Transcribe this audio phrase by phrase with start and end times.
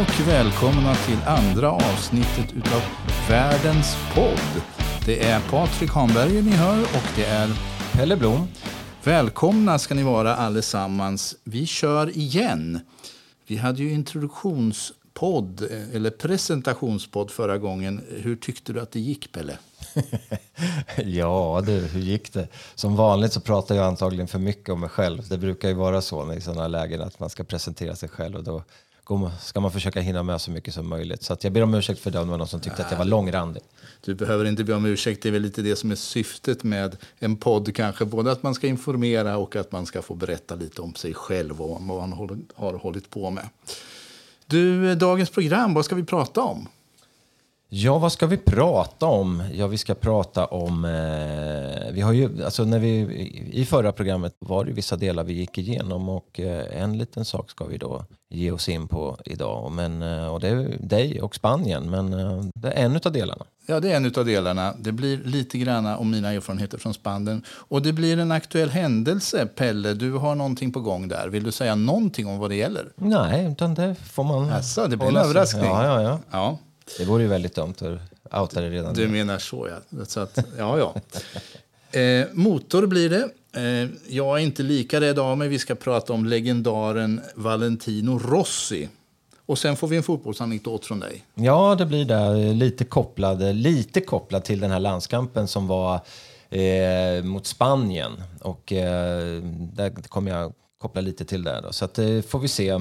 [0.00, 2.82] och välkomna till andra avsnittet utav
[3.28, 4.62] Världens podd.
[5.06, 7.48] Det är Patrik Hanberger ni hör och det är
[7.92, 8.48] Pelle Blom.
[9.04, 11.36] Välkomna ska ni vara allesammans.
[11.44, 12.80] Vi kör igen.
[13.46, 18.04] Vi hade ju introduktionspodd, eh, eller presentationspodd förra gången.
[18.08, 19.58] Hur tyckte du att det gick, Pelle?
[21.04, 22.48] ja du, hur gick det?
[22.74, 25.28] Som vanligt så pratar jag antagligen för mycket om mig själv.
[25.28, 28.44] Det brukar ju vara så i sådana lägen att man ska presentera sig själv och
[28.44, 28.62] då
[29.40, 31.22] ska man försöka hinna med så mycket som möjligt.
[31.22, 32.98] Så jag ber om ursäkt för det om det var någon som tyckte att jag
[32.98, 33.62] var långrandig.
[34.04, 36.96] Du behöver inte be om ursäkt, det är väl lite det som är syftet med
[37.18, 38.04] en podd kanske.
[38.04, 41.62] Både att man ska informera och att man ska få berätta lite om sig själv
[41.62, 42.12] och vad man
[42.54, 43.48] har hållit på med.
[44.46, 46.68] Du, dagens program, vad ska vi prata om?
[47.72, 49.42] Ja, vad ska vi prata om?
[49.52, 50.84] Ja, vi ska prata om...
[50.84, 52.90] Eh, vi har ju, alltså när vi,
[53.52, 57.50] I förra programmet var det vissa delar vi gick igenom och eh, en liten sak
[57.50, 59.72] ska vi då ge oss in på idag.
[59.72, 63.44] Men, eh, och det är dig och Spanien, men eh, det är en av delarna.
[63.66, 64.74] Ja, det är en av delarna.
[64.78, 67.42] Det blir lite grann om mina erfarenheter från Spanien.
[67.48, 69.46] Och det blir en aktuell händelse.
[69.46, 71.28] Pelle, du har någonting på gång där.
[71.28, 72.92] Vill du säga någonting om vad det gäller?
[72.96, 74.50] Nej, utan det får man...
[74.50, 75.64] Alltså, det blir en överraskning.
[75.64, 76.18] Ja, ja, ja.
[76.30, 76.58] ja.
[76.98, 80.04] Det vore ju väldigt dumt att outa det redan Du menar så, ja.
[80.06, 80.94] Så att, ja, ja.
[82.00, 83.28] Eh, motor blir det.
[83.52, 85.48] Eh, jag är inte lika rädd av mig.
[85.48, 88.88] Vi ska prata om legendaren Valentino Rossi.
[89.46, 91.24] Och sen får vi en fotbollsanekdot från dig.
[91.34, 92.52] Ja, det blir det.
[92.52, 96.00] Lite kopplad, lite kopplad till den här landskampen som var
[96.50, 98.12] eh, mot Spanien.
[98.40, 99.42] Och eh,
[99.74, 101.60] där kommer jag koppla lite till det.
[101.60, 101.72] Då.
[101.72, 102.68] Så att, eh, får vi se.
[102.68, 102.80] Eh,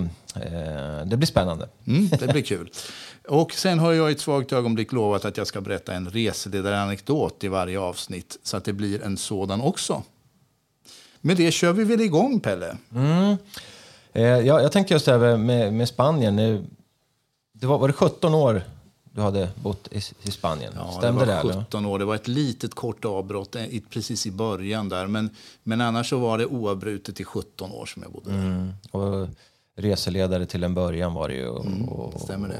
[1.05, 1.69] det blir spännande.
[1.87, 2.71] Mm, det blir kul.
[3.29, 7.43] Och sen har jag i ett svagt ögonblick lovat att jag ska berätta en reseledaranekdot
[7.43, 8.39] i varje avsnitt.
[8.43, 10.03] Så att det blir en sådan också.
[11.21, 12.77] Med det kör vi väl igång, Pelle?
[12.95, 13.37] Mm.
[14.13, 16.35] Eh, ja, jag tänkte just det här med, med Spanien.
[17.53, 18.61] Det var, var det 17 år
[19.11, 20.73] du hade bott i, i Spanien?
[20.75, 21.99] Ja, Stämde det var 17 det, år.
[21.99, 25.07] Det var ett litet kort avbrott eh, precis i början där.
[25.07, 25.29] Men,
[25.63, 28.37] men annars så var det oavbrutet i 17 år som jag bodde där.
[28.37, 28.73] Mm.
[28.91, 29.27] Och
[29.81, 31.47] reseledare till en början var det ju.
[31.47, 32.13] Och, mm, och,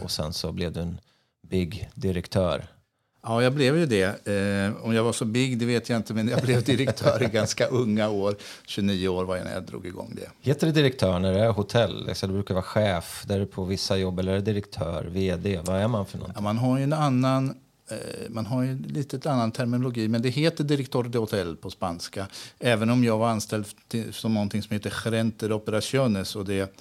[0.04, 1.00] och sen så blev du en
[1.48, 2.68] big direktör.
[3.24, 4.28] Ja, jag blev ju det.
[4.28, 7.26] Eh, om jag var så big det vet jag inte, men jag blev direktör i
[7.34, 8.36] ganska unga år.
[8.66, 10.50] 29 år var jag när jag drog igång det.
[10.50, 12.06] Heter det direktör när det är hotell?
[12.06, 15.60] Liksom, det brukar vara chef där på vissa jobb, eller är det direktör, vd?
[15.66, 16.32] Vad är man för något?
[16.36, 17.56] Ja, man har ju en annan
[17.90, 22.28] Eh, man har ju lite annan terminologi, men det heter director de hotell på spanska.
[22.60, 23.66] Även om jag var anställd
[24.12, 26.36] som någonting som heter gerente de operaciones.
[26.36, 26.78] Och det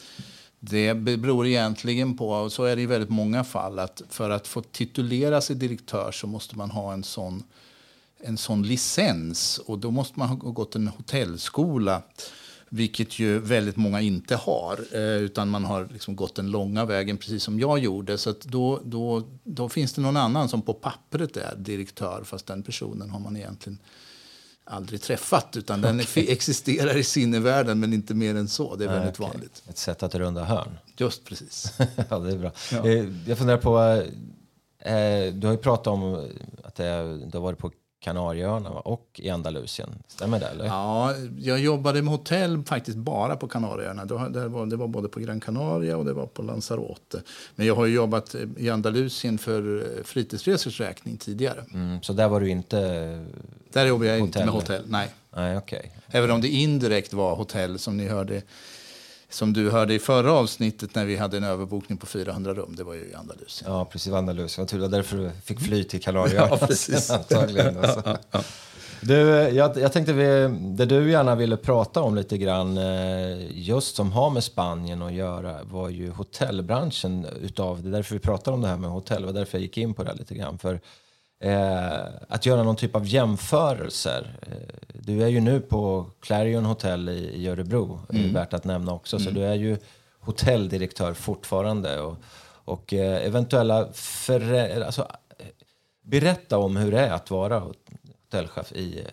[0.61, 4.49] det beror egentligen på, och så är det i väldigt många fall, att för att
[4.49, 7.43] få titulera sig direktör så måste man ha en sån,
[8.21, 9.59] en sån licens.
[9.59, 12.03] Och då måste man ha gått en hotellskola.
[12.69, 17.17] Vilket ju väldigt många inte har, eh, utan man har liksom gått den långa vägen
[17.17, 18.19] precis som jag gjorde.
[18.19, 22.63] Så då, då, då finns det någon annan som på pappret är direktör, fast den
[22.63, 23.79] personen har man egentligen
[24.65, 25.57] aldrig träffat.
[25.57, 26.27] Utan den okay.
[26.29, 28.77] existerar i sinnevärlden, men inte mer än så.
[28.77, 29.33] Det är väldigt okay.
[29.33, 29.63] vanligt.
[29.69, 30.79] Ett sätt att runda hörn.
[30.97, 31.73] Just precis.
[32.09, 32.53] ja, det är bra.
[32.73, 32.87] Ja.
[32.87, 33.79] Eh, jag funderar på,
[34.79, 36.29] eh, du har ju pratat om
[36.65, 37.71] att det, du har varit på
[38.01, 40.03] Kanarieöarna och i Andalusien.
[40.09, 40.47] Stämmer det?
[40.47, 40.65] Eller?
[40.65, 44.05] Ja, jag jobbade med hotell faktiskt bara på Kanarieöarna.
[44.05, 47.23] Det var, det var både på Gran Canaria och det var på Lanzarote.
[47.55, 51.65] Men jag har jobbat i Andalusien för fritidsresors räkning tidigare.
[51.75, 52.79] Mm, så där var du inte
[53.73, 54.27] Där jobbade jag hotell.
[54.27, 55.09] inte med hotell, nej.
[55.37, 55.83] nej okay.
[56.11, 58.43] Även om det indirekt var hotell som ni hörde
[59.31, 62.75] som du hörde i förra avsnittet när vi hade en överbokning på 400 rum.
[62.77, 63.73] Det var ju i Andalusien.
[63.73, 64.13] Ja, precis.
[64.13, 64.67] Andalusien.
[64.71, 66.57] Det var därför du fick fly till Kanarieöarna.
[66.61, 67.11] ja, precis.
[67.31, 67.79] Antagligen.
[67.79, 68.19] Alltså.
[69.01, 69.15] Du,
[69.53, 70.25] jag, jag tänkte vi,
[70.77, 75.13] det du gärna ville prata om lite grann, eh, just som har med Spanien att
[75.13, 77.89] göra, var ju hotellbranschen utav det.
[77.89, 79.21] är därför vi pratar om det här med hotell.
[79.21, 80.59] Det var därför jag gick in på det lite grann.
[80.59, 80.81] För
[81.41, 84.39] eh, att göra någon typ av jämförelser.
[84.43, 88.25] Eh, du är ju nu på Clarion Hotel i, i Örebro, mm.
[88.25, 89.17] är värt att nämna också.
[89.17, 89.25] Mm.
[89.25, 89.79] Så du är ju
[90.21, 92.01] hotelldirektör fortfarande.
[92.01, 92.17] Och,
[92.65, 95.09] och eh, eventuella för, alltså,
[96.03, 99.05] berätta om hur det är att vara hotellchef i eh,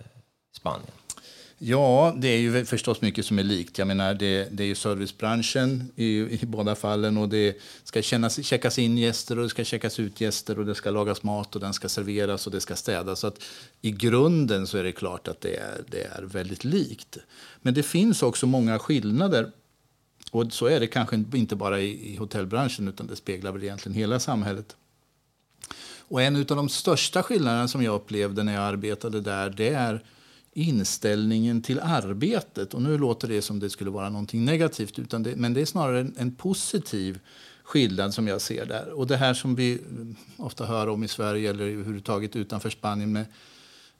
[0.57, 0.91] Spanien.
[1.67, 3.77] Ja, det är ju förstås mycket som är likt.
[3.77, 6.05] Jag menar, det, det är ju servicebranschen i,
[6.41, 7.17] i båda fallen.
[7.17, 10.75] och Det ska kännas, checkas in gäster och det ska checkas ut gäster och det
[10.75, 13.19] ska lagas mat och den ska serveras och det ska städas.
[13.19, 13.43] Så att
[13.81, 17.17] I grunden så är det klart att det är, det är väldigt likt.
[17.61, 19.51] Men det finns också många skillnader.
[20.31, 23.97] Och så är det kanske inte bara i, i hotellbranschen utan det speglar väl egentligen
[23.97, 24.75] hela samhället.
[26.07, 30.03] Och en av de största skillnaderna som jag upplevde när jag arbetade där det är
[30.57, 32.73] inställningen till arbetet.
[32.73, 35.65] Och nu låter det som det skulle vara någonting negativt, utan det, men det är
[35.65, 37.19] snarare en, en positiv
[37.63, 38.89] skillnad som jag ser där.
[38.89, 39.81] Och det här som vi
[40.37, 43.25] ofta hör om i Sverige eller överhuvudtaget utanför Spanien med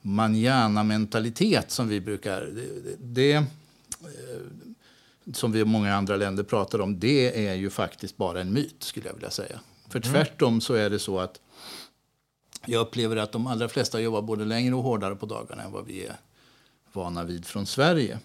[0.01, 2.41] manjana-mentalitet som vi brukar...
[2.41, 3.43] Det, det, eh,
[5.33, 8.83] som vi i många andra länder pratar om, det är ju faktiskt bara en myt
[8.83, 9.59] skulle jag vilja säga.
[9.89, 10.13] För mm.
[10.13, 11.41] tvärtom så är det så att
[12.65, 15.85] jag upplever att de allra flesta jobbar både längre och hårdare på dagarna än vad
[15.85, 16.15] vi är
[16.95, 18.19] vana vid från Sverige.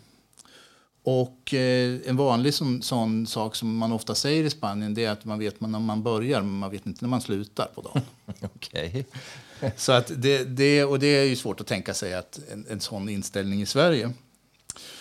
[1.03, 5.11] Och eh, en vanlig sån, sån, sak som man ofta säger i Spanien det är
[5.11, 8.03] att man vet när man börjar men man vet inte när man slutar på dagen.
[8.55, 9.07] Okej.
[9.77, 12.81] Så att det, det, och det är ju svårt att tänka sig att en, en
[12.81, 14.13] sån inställning i Sverige.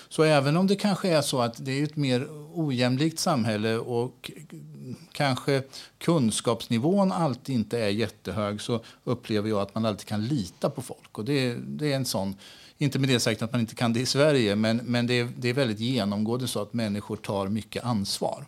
[0.09, 4.31] Så även om det kanske är så att det är ett mer ojämlikt samhälle och
[5.11, 5.63] kanske
[5.97, 11.17] kunskapsnivån alltid inte är jättehög så upplever jag att man alltid kan lita på folk.
[11.17, 12.35] Och det, det är en sån
[12.79, 15.29] inte med det sagt att man inte kan det i Sverige, men, men det, är,
[15.37, 18.45] det är väldigt genomgående så att människor tar mycket ansvar.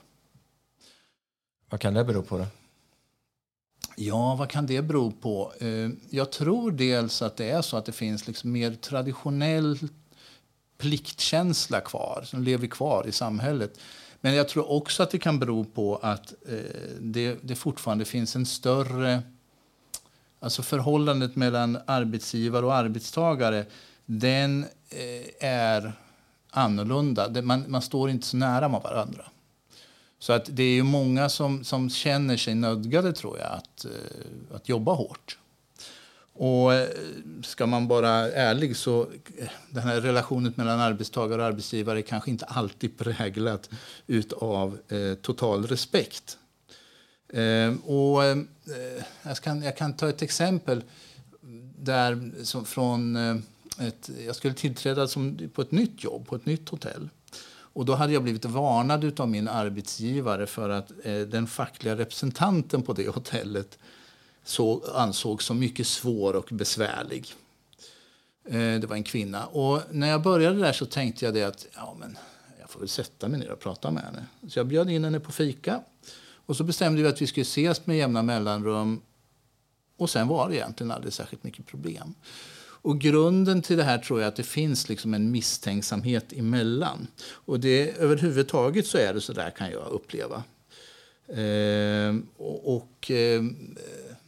[1.69, 2.37] Vad kan det bero på?
[2.37, 2.45] Då?
[3.95, 5.53] Ja, vad kan det bero på?
[5.59, 9.77] Eh, jag tror dels att det är så att det finns liksom mer traditionell
[10.77, 13.79] pliktkänsla kvar, som lever kvar i samhället.
[14.21, 16.57] Men jag tror också att det kan bero på att eh,
[16.99, 19.21] det, det fortfarande finns en större...
[20.39, 23.65] Alltså förhållandet mellan arbetsgivare och arbetstagare
[24.19, 25.93] den eh, är
[26.49, 27.41] annorlunda.
[27.41, 29.25] Man, man står inte så nära med varandra.
[30.19, 34.55] Så att det är ju många som, som känner sig nödgade tror jag att, eh,
[34.55, 35.37] att jobba hårt.
[36.33, 36.89] Och eh,
[37.43, 39.07] ska man vara ärlig så
[39.69, 43.69] den här relationen mellan arbetstagare och arbetsgivare är kanske inte alltid präglat
[44.39, 46.37] av eh, total respekt.
[47.33, 48.37] Eh, och eh,
[49.23, 50.83] jag, kan, jag kan ta ett exempel
[51.77, 53.17] där som, från
[53.81, 57.09] ett, jag skulle tillträda som, på ett nytt jobb, på ett nytt hotell.
[57.73, 62.81] Och då hade jag blivit varnad av min arbetsgivare för att eh, den fackliga representanten
[62.81, 63.79] på det hotellet
[64.43, 67.33] så, ansågs som mycket svår och besvärlig.
[68.45, 69.45] Eh, det var en kvinna.
[69.45, 72.17] Och när jag började där så tänkte jag det att ja, men
[72.59, 74.25] jag får väl sätta mig ner och prata med henne.
[74.49, 75.81] Så jag bjöd in henne på fika.
[76.45, 79.01] Och så bestämde vi att vi skulle ses med jämna mellanrum.
[79.97, 82.13] Och sen var det egentligen aldrig särskilt mycket problem.
[82.81, 87.07] Och grunden till det här tror jag att det finns liksom en misstänksamhet emellan.
[87.31, 90.43] Och det, överhuvudtaget så är det så där kan jag uppleva.
[91.27, 92.15] Eh,
[92.63, 93.43] och, eh,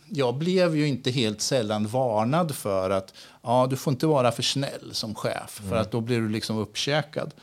[0.09, 4.43] jag blev ju inte helt sällan varnad för att ja, du får inte vara för
[4.43, 5.81] snäll som chef, för mm.
[5.81, 7.33] att då blir du liksom uppkäkad.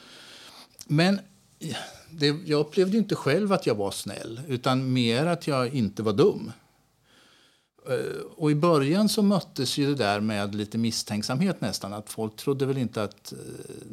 [0.87, 1.21] Men
[2.11, 6.13] det, jag upplevde inte själv att jag var snäll, utan mer att jag inte var
[6.13, 6.53] dum.
[7.89, 11.93] Eh, och I början så möttes ju det där med lite misstänksamhet nästan.
[11.93, 13.39] Att Folk trodde väl inte att eh,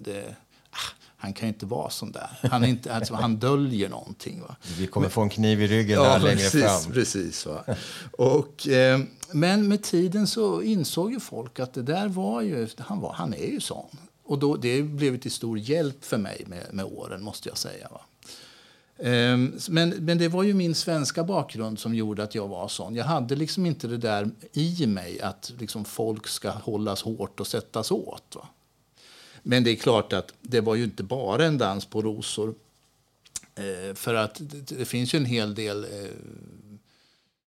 [0.03, 0.35] det,
[0.69, 2.29] ah, han kan inte vara sån där.
[2.51, 4.41] Han, är inte, alltså, han döljer någonting.
[4.41, 4.55] Va?
[4.77, 6.93] Vi kommer men, få en kniv i ryggen ja, längre precis, fram.
[6.93, 7.63] Precis, va?
[8.11, 8.99] Och, eh,
[9.31, 13.33] men med tiden så insåg ju folk att det där var ju, han, var, han
[13.33, 13.97] är ju sån.
[14.23, 17.87] Och då, det blev till stor hjälp för mig med, med åren, måste jag säga.
[17.91, 18.01] Va?
[18.99, 22.95] Ehm, men, men det var ju min svenska bakgrund som gjorde att jag var sån.
[22.95, 27.47] Jag hade liksom inte det där i mig att liksom folk ska hållas hårt och
[27.47, 28.35] sättas åt.
[28.35, 28.47] Va?
[29.43, 32.55] Men det är klart att det var ju inte bara en dans på rosor.
[33.55, 35.83] Eh, för att det, det, finns ju en hel del...
[35.83, 36.09] Eh,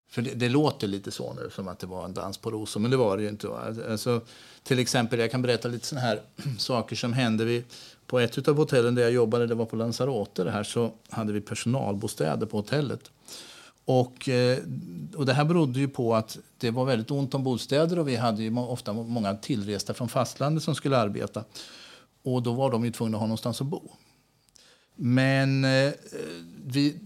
[0.09, 2.81] för det, det, låter lite så nu, som att det var en dans på rosor,
[2.81, 3.47] men det var det ju inte.
[3.47, 3.75] Va?
[3.91, 4.21] Alltså,
[4.63, 6.23] till exempel, jag kan berätta lite sådana här
[6.59, 7.45] saker som hände.
[7.45, 7.65] Vi,
[8.11, 11.33] på ett av hotellen där jag jobbade, det var på Lanzarote, det här, så hade
[11.33, 13.11] vi personalbostäder på hotellet.
[13.85, 14.59] Och, eh,
[15.17, 18.17] och det här berodde ju på att det var väldigt ont om bostäder och vi
[18.17, 21.45] hade ju ofta många tillresta från fastlandet som skulle arbeta.
[22.23, 23.83] Och då var de ju tvungna att ha någonstans att bo.
[24.95, 25.93] Men eh,
[26.67, 26.97] vi,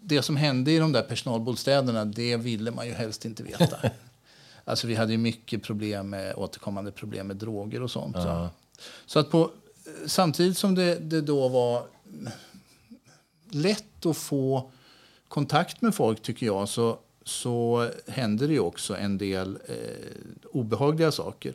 [0.00, 3.76] det som hände i de där personalbostäderna, det ville man ju helst inte veta.
[4.64, 8.16] alltså vi hade ju mycket problem med, återkommande problem med droger och sånt.
[8.16, 8.48] Uh -huh.
[9.06, 9.50] Så att på
[10.06, 11.82] samtidigt som det, det då var
[13.50, 14.70] lätt att få
[15.28, 19.74] kontakt med folk, tycker jag, så, så händer det också en del eh,
[20.52, 21.54] obehagliga saker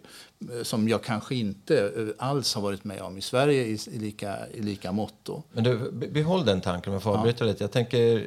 [0.51, 4.00] eh, som jag kanske inte eh, alls har varit med om i Sverige i, i
[4.00, 5.29] lika, i lika mått.
[5.51, 7.51] Men du, behåll den tanken om jag får avbryta ja.
[7.51, 7.63] lite.
[7.63, 8.25] Jag tänker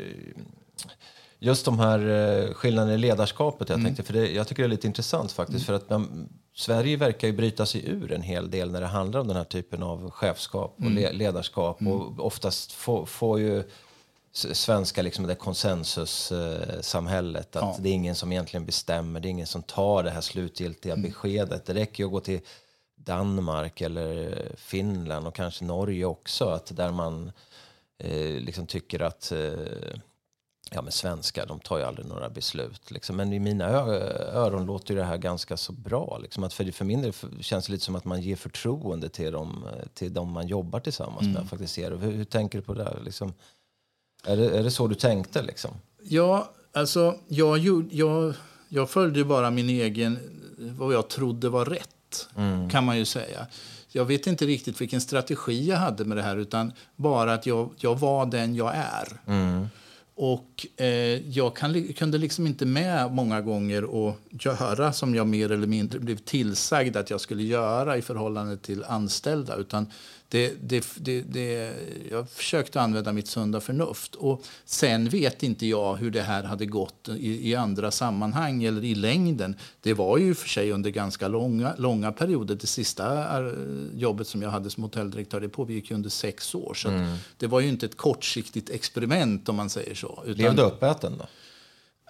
[1.45, 3.69] just de här eh, skillnaderna i ledarskapet.
[3.69, 3.87] Jag, mm.
[3.87, 5.69] tänkte, för det, jag tycker det är lite intressant faktiskt.
[5.69, 5.81] Mm.
[5.81, 9.21] För att man, Sverige verkar ju bryta sig ur en hel del när det handlar
[9.21, 11.17] om den här typen av chefskap och mm.
[11.17, 11.81] ledarskap.
[11.81, 11.93] Mm.
[11.93, 13.63] Och oftast får, får ju
[14.33, 17.57] svenska liksom det konsensussamhället.
[17.57, 17.77] Att ja.
[17.79, 21.11] det är ingen som egentligen bestämmer, det är ingen som tar det här slutgiltiga mm.
[21.11, 21.67] beskedet.
[21.67, 22.41] Det räcker ju att gå till
[22.97, 26.45] Danmark eller Finland och kanske Norge också.
[26.45, 27.33] Att där man
[27.99, 29.51] eh, liksom tycker att eh,
[30.71, 32.91] ja, men svenskar, de tar ju aldrig några beslut.
[32.91, 33.17] Liksom.
[33.17, 36.19] Men i mina öron låter det här ganska så bra.
[36.23, 36.45] Liksom.
[36.45, 39.65] Att för, för min del känns det lite som att man ger förtroende till dem,
[39.95, 41.33] till dem man jobbar tillsammans mm.
[41.33, 41.49] med.
[41.49, 41.79] Faktiskt.
[41.79, 42.97] Hur, hur tänker du på det?
[43.05, 43.35] Liksom?
[44.27, 45.43] Är, det är det så du tänkte?
[45.43, 45.71] Liksom?
[46.03, 47.59] Ja, alltså jag,
[47.91, 48.35] jag,
[48.69, 50.19] jag följde bara min egen,
[50.59, 52.71] vad jag trodde var rätt, mm.
[52.71, 53.47] kan man ju säga
[53.97, 57.71] jag vet inte riktigt vilken strategi jag hade med det här utan bara att jag,
[57.77, 59.21] jag var den jag är.
[59.27, 59.69] Mm.
[60.17, 60.87] Och eh,
[61.29, 65.99] jag kan, kunde liksom inte med många gånger och göra som jag mer eller mindre
[65.99, 69.57] blev tillsagd att jag skulle göra i förhållande till anställda.
[69.57, 69.87] Utan
[70.35, 71.73] det, det, det, det,
[72.11, 74.15] jag försökte använda mitt sunda förnuft.
[74.15, 78.85] Och sen vet inte jag hur det här hade gått i, i, andra sammanhang eller
[78.85, 79.57] i längden.
[79.81, 82.55] Det var ju för sig under ganska långa, långa perioder.
[82.55, 83.53] Det sista eh,
[83.95, 86.75] jobbet som jag hade som hotelldirektör det pågick under sex år.
[86.75, 87.17] Så mm.
[87.37, 90.23] det var ju inte ett kortsiktigt experiment om man säger så.
[90.27, 91.27] Utan, blev du uppäten då?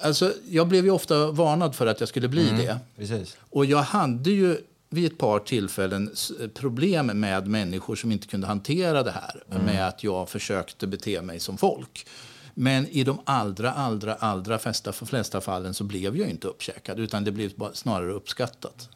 [0.00, 2.78] Alltså, jag blev ju ofta varnad för att jag skulle bli mm, det.
[2.96, 3.36] Precis.
[3.50, 4.58] Och jag hade ju
[4.94, 6.14] vid ett par tillfällen
[6.54, 9.64] problem med människor som inte kunde hantera det här mm.
[9.64, 12.06] med att jag försökte bete mig som folk.
[12.54, 17.24] Men i de allra, allra, allra flesta, flesta fallen så blev jag inte uppkäkad utan
[17.24, 18.88] det blev snarare uppskattat.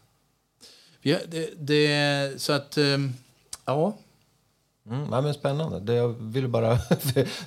[1.02, 3.12] Det, det, så att, ehm,
[3.64, 3.96] ja.
[4.86, 5.80] Mm, ja, men spännande.
[5.80, 6.78] Det jag vill bara,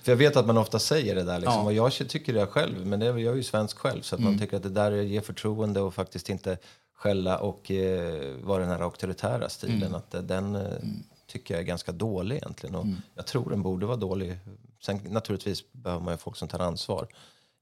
[0.04, 1.40] för jag vet att man ofta säger det där.
[1.40, 1.64] Liksom, ja.
[1.64, 4.02] och jag tycker det själv, men det, jag är ju svensk själv.
[4.02, 4.32] Så att mm.
[4.32, 6.58] man tycker att det där ger förtroende och faktiskt inte
[7.02, 9.84] skälla och eh, vara den här auktoritära stilen.
[9.84, 9.96] Mm.
[9.96, 11.04] Att, eh, den eh, mm.
[11.28, 12.76] tycker jag är ganska dålig egentligen.
[12.76, 12.98] Och mm.
[13.16, 14.38] Jag tror den borde vara dålig.
[14.82, 17.08] Sen naturligtvis behöver man ju folk som tar ansvar.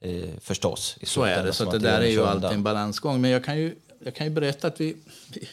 [0.01, 0.97] Eh, förstås.
[0.99, 1.53] I så är det.
[1.53, 3.21] Så det där är ju alltid en balansgång.
[3.21, 4.97] Men jag kan ju, jag kan ju berätta att vi,
[5.33, 5.49] vi,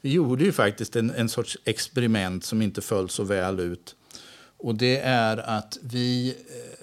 [0.00, 3.94] vi gjorde ju faktiskt en, en sorts experiment som inte föll så väl ut.
[4.56, 6.79] Och det är att vi eh,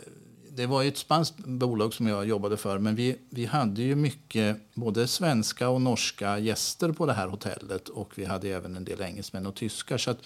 [0.57, 4.57] det var ett spanskt bolag som jag jobbade för, men vi, vi hade ju mycket
[4.73, 9.01] både svenska och norska gäster på det här hotellet och vi hade även en del
[9.01, 9.97] engelsmän och tyskar.
[9.97, 10.17] Så att,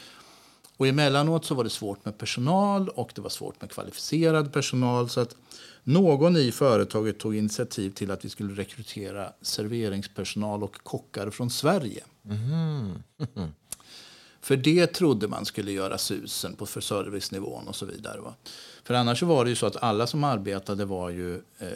[0.77, 5.09] och emellanåt så var det svårt med personal och det var svårt med kvalificerad personal.
[5.09, 5.35] Så att
[5.83, 12.03] någon i företaget tog initiativ till att vi skulle rekrytera serveringspersonal och kockar från Sverige.
[12.25, 13.03] Mm.
[14.41, 18.21] För det trodde man skulle göra susen på för servicenivån och så vidare.
[18.21, 18.33] Va?
[18.83, 21.67] För annars var det ju så att alla som arbetade var ju eh,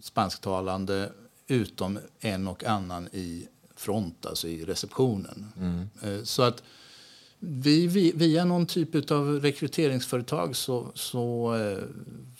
[0.00, 1.12] spansktalande
[1.46, 5.52] utom en och annan i front, alltså i receptionen.
[5.56, 5.88] Mm.
[6.02, 6.62] Eh, så att
[7.38, 11.82] vi, via någon typ av rekryteringsföretag så, så eh,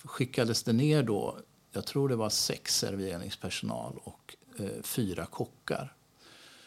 [0.05, 1.37] skickades det ner då,
[1.73, 5.93] jag tror det var sex serveringspersonal och eh, fyra kockar.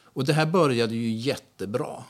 [0.04, 2.04] Och det här började ju jättebra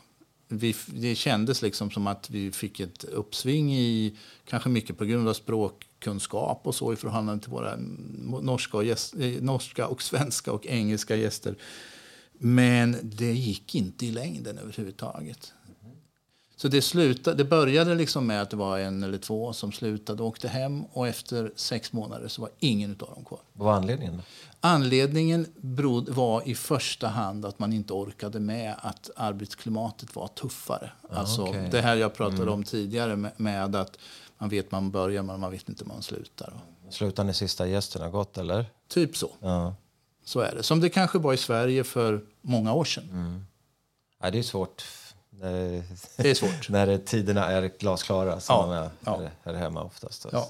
[0.49, 5.27] vi, det kändes liksom som att vi fick ett uppsving i, kanske mycket på grund
[5.27, 7.75] av språkkunskap och så i förhållande till våra
[8.41, 11.55] norska och, gäst, eh, norska och svenska och engelska gäster.
[12.33, 15.53] Men det gick inte i längden överhuvudtaget.
[16.61, 20.23] Så det, slutade, det började liksom med att det var en eller två som slutade
[20.23, 20.83] och åkte hem.
[20.83, 23.39] Och efter sex månader så var ingen av dem kvar.
[23.53, 24.21] Vad var anledningen?
[24.59, 25.45] Anledningen
[26.07, 30.91] var i första hand att man inte orkade med att arbetsklimatet var tuffare.
[31.09, 31.69] Ah, alltså okay.
[31.69, 32.53] Det här jag pratade mm.
[32.53, 33.97] om tidigare med, med, att
[34.37, 36.53] man vet man börjar men man vet inte man slutar.
[36.89, 38.65] Slutar när sista gästen har gått eller?
[38.87, 39.29] Typ så.
[39.39, 39.75] Ja.
[40.25, 40.63] Så är det.
[40.63, 43.09] Som det kanske var i Sverige för många år sedan.
[43.11, 43.45] Mm.
[44.21, 44.81] Ja, det är svårt
[45.41, 45.83] när,
[46.15, 46.69] det är svårt.
[46.69, 49.29] när tiderna är glasklara som ja, man är ja.
[49.43, 50.25] här hemma oftast.
[50.31, 50.49] Ja.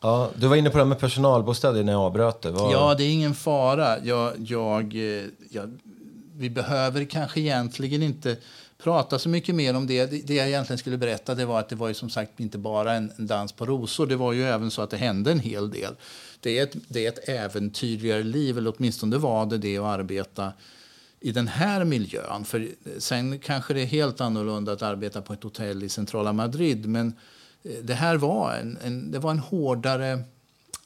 [0.00, 2.50] Ja, du var inne på det med personalbostäder när jag avbröt det.
[2.50, 2.72] Var...
[2.72, 3.98] Ja, det är ingen fara.
[4.04, 5.78] Jag, jag, eh, jag,
[6.36, 8.36] vi behöver kanske egentligen inte
[8.82, 10.06] prata så mycket mer om det.
[10.06, 12.94] Det jag egentligen skulle berätta det var att det var ju som sagt inte bara
[12.94, 14.06] en, en dans på rosor.
[14.06, 15.94] Det var ju även så att det hände en hel del.
[16.40, 20.52] Det är ett, det är ett äventyrligare liv, eller åtminstone var det det att arbeta
[21.20, 22.44] i den här miljön.
[22.44, 26.86] För sen kanske det är helt annorlunda att arbeta på ett hotell i centrala Madrid.
[26.86, 27.12] Men
[27.62, 30.24] eh, det här var en, en, det var en hårdare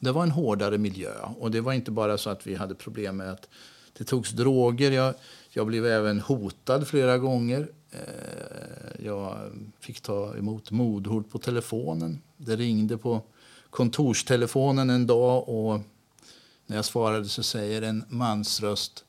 [0.02, 1.12] det var en hårdare miljö.
[1.38, 3.48] Och det var inte bara så att vi hade problem med att
[3.92, 4.90] det togs droger.
[4.90, 5.14] Jag,
[5.50, 7.68] jag blev även hotad flera gånger.
[7.90, 9.36] Eh, jag
[9.80, 12.22] fick ta emot mordhot på telefonen.
[12.36, 13.22] Det ringde på
[13.70, 15.80] kontorstelefonen en dag och
[16.66, 19.04] när jag svarade så säger en mansröst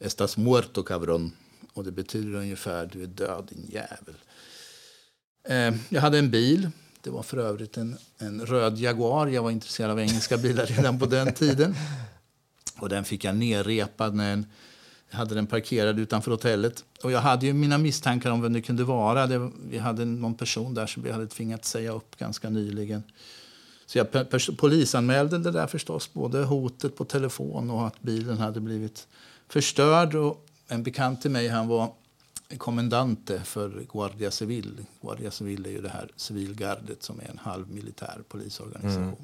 [0.00, 1.32] Estás muerto cabron.
[1.72, 4.14] Och det betyder ungefär du är död din jävel.
[5.48, 6.70] Eh, jag hade en bil.
[7.02, 9.26] Det var för övrigt en, en röd Jaguar.
[9.26, 11.74] Jag var intresserad av engelska bilar redan på den tiden.
[12.78, 14.46] Och den fick jag nerrepad när en,
[15.10, 16.84] jag hade den parkerad utanför hotellet.
[17.02, 19.26] Och jag hade ju mina misstankar om vem det kunde vara.
[19.26, 23.02] Det, vi hade någon person där som vi hade tvingats säga upp ganska nyligen.
[23.86, 29.06] Så jag polisanmälde det där förstås, både hotet på telefon och att bilen hade blivit
[29.48, 30.14] förstörd.
[30.14, 31.92] Och en bekant till mig, han var
[32.58, 34.84] kommendante för Guardia Civil.
[35.02, 39.02] Guardia Civil är ju det här civilgardet som är en halvmilitär polisorganisation.
[39.02, 39.16] Mm.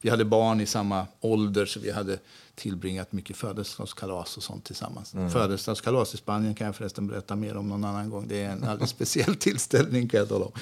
[0.00, 2.18] Vi hade barn i samma ålder så vi hade
[2.54, 5.14] tillbringat mycket födelsedagskalas och sånt tillsammans.
[5.14, 5.30] Mm.
[5.30, 8.28] Födelsedagskalas i Spanien kan jag förresten berätta mer om någon annan gång.
[8.28, 10.52] Det är en alldeles speciell tillställning kan jag tala om.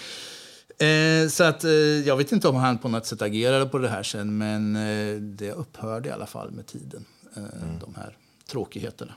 [0.87, 3.89] Eh, så att, eh, jag vet inte om han på något sätt agerade på det
[3.89, 7.05] här sen men eh, det upphörde i alla fall med tiden.
[7.37, 7.79] Eh, mm.
[7.81, 8.17] De här
[8.49, 9.15] tråkigheterna.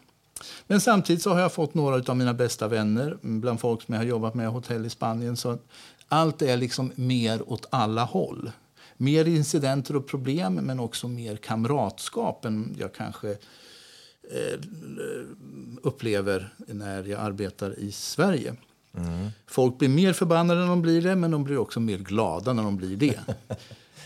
[0.67, 3.99] Men samtidigt så har jag fått några av mina bästa vänner bland folk som jag
[3.99, 5.37] har jobbat med hotell i Spanien.
[5.37, 5.57] Så
[6.07, 8.51] allt är liksom mer åt alla håll.
[8.97, 14.59] Mer incidenter och problem, men också mer kamratskap än jag kanske eh,
[15.81, 18.55] upplever när jag arbetar i Sverige.
[18.97, 19.29] Mm.
[19.47, 22.63] Folk blir mer förbannade när de blir det, men de blir också mer glada när
[22.63, 23.19] de blir det.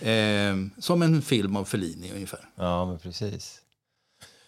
[0.11, 2.49] eh, som en film av Fellini ungefär.
[2.55, 3.61] Ja, men precis.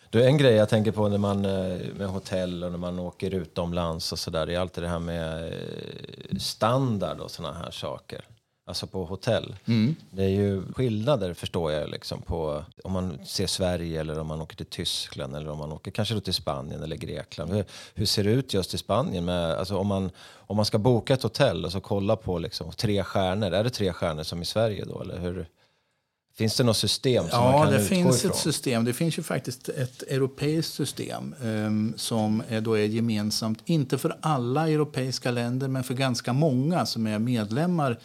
[0.10, 3.34] Du, en grej jag tänker på när man, eh, med hotell och när man åker
[3.34, 8.26] utomlands och sådär, det är alltid det här med eh, standard och sådana här saker.
[8.68, 9.56] Alltså på hotell.
[9.66, 9.96] Mm.
[10.10, 14.42] Det är ju skillnader förstår jag liksom på om man ser Sverige eller om man
[14.42, 17.54] åker till Tyskland eller om man åker kanske då till Spanien eller Grekland.
[17.54, 19.26] Hur, hur ser det ut just i Spanien?
[19.26, 22.72] Med, alltså om, man, om man ska boka ett hotell och så kolla på liksom
[22.72, 25.02] tre stjärnor, är det tre stjärnor som i Sverige då?
[25.02, 25.48] Eller hur,
[26.38, 28.32] Finns det något system som ja, man kan det utgå finns ifrån?
[28.32, 28.86] ett system.
[28.86, 34.18] Det finns ju faktiskt ett europeiskt system um, som är, då är gemensamt, inte för
[34.22, 38.00] alla europeiska länder, men för ganska många som är medlemmar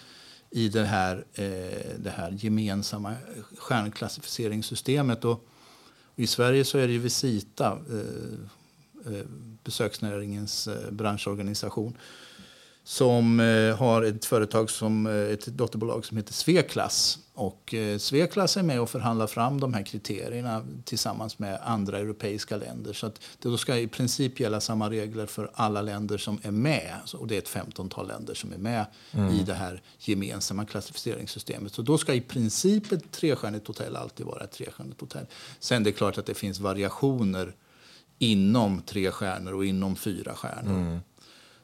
[0.51, 1.45] i det här, eh,
[1.99, 3.15] det här gemensamma
[3.59, 5.25] stjärnklassificeringssystemet.
[5.25, 5.47] Och,
[6.15, 9.25] och I Sverige så är det ju Visita, eh, eh,
[9.65, 11.97] besöksnäringens eh, branschorganisation
[12.85, 17.19] som eh, har ett företag som eh, ett dotterbolag som heter Sveklas.
[17.35, 22.57] Och eh, Sveklas är med och förhandlar fram de här kriterierna tillsammans med andra europeiska
[22.57, 22.93] länder.
[22.93, 26.51] Så att det då ska i princip gälla samma regler för alla länder som är
[26.51, 26.95] med.
[27.15, 29.35] Och det är ett 15-tal länder som är med mm.
[29.35, 31.73] i det här gemensamma klassificeringssystemet.
[31.73, 35.27] Så då ska i princip ett trestjärnigt hotell alltid vara ett trestjärnigt hotell.
[35.59, 37.55] Sen är det klart att det finns variationer
[38.19, 40.79] inom tre stjärnor och inom fyra stjärnor.
[40.79, 41.01] Mm.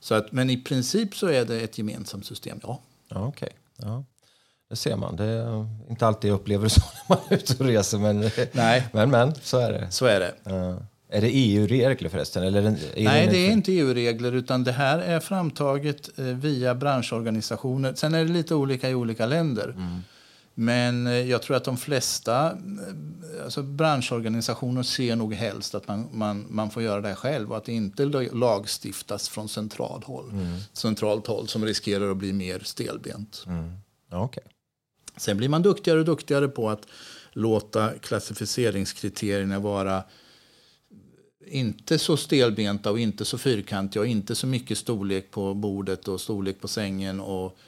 [0.01, 2.81] Så att, men i princip så är det ett gemensamt system, ja.
[3.09, 3.49] ja Okej.
[3.79, 3.91] Okay.
[3.91, 4.05] Ja.
[4.71, 5.17] Det ser man.
[5.17, 7.99] Det är inte alltid jag upplever det så när man är ute och reser.
[7.99, 8.87] Men, Nej.
[8.93, 9.91] men, men så är det.
[9.91, 10.35] Så är det.
[10.45, 10.79] Ja.
[11.11, 12.43] Är det EU-regler förresten?
[12.43, 12.71] Eller är
[13.05, 17.95] Nej, det är inte EU-regler utan det här är framtaget eh, via branschorganisationer.
[17.95, 19.69] Sen är det lite olika i olika länder.
[19.69, 20.03] Mm.
[20.61, 26.09] Men eh, jag tror att de flesta eh, alltså branschorganisationer ser nog helst att man,
[26.13, 30.59] man, man får göra det själv och att det inte lagstiftas från centralt håll, mm.
[30.73, 33.45] centralt håll som riskerar att bli mer stelbent.
[33.47, 33.73] Mm.
[34.25, 34.45] Okay.
[35.17, 36.87] Sen blir man duktigare och duktigare på att
[37.33, 40.03] låta klassificeringskriterierna vara
[41.47, 46.21] inte så stelbenta och inte så fyrkantiga och inte så mycket storlek på bordet och
[46.21, 47.59] storlek på sängen och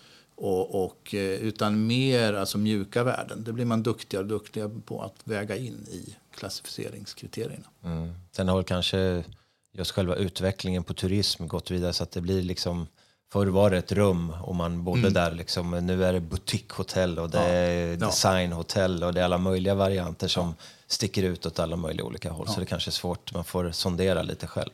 [0.41, 3.45] och, och, eh, utan mer alltså mjuka värden.
[3.45, 7.67] Det blir man duktigare och duktigare på att väga in i klassificeringskriterierna.
[7.85, 8.15] Mm.
[8.33, 9.25] Sen har kanske
[9.73, 12.87] just själva utvecklingen på turism gått vidare så att det blir liksom
[13.33, 15.13] Förr var det ett rum och man bodde mm.
[15.13, 15.33] där.
[15.33, 15.71] Liksom.
[15.71, 17.45] Nu är det butikshotell och det ja.
[17.45, 20.65] är designhotell och det är alla möjliga varianter som ja.
[20.87, 22.45] sticker ut åt alla möjliga olika håll.
[22.49, 22.55] Ja.
[22.55, 24.71] Så det kanske är svårt, man får sondera lite själv.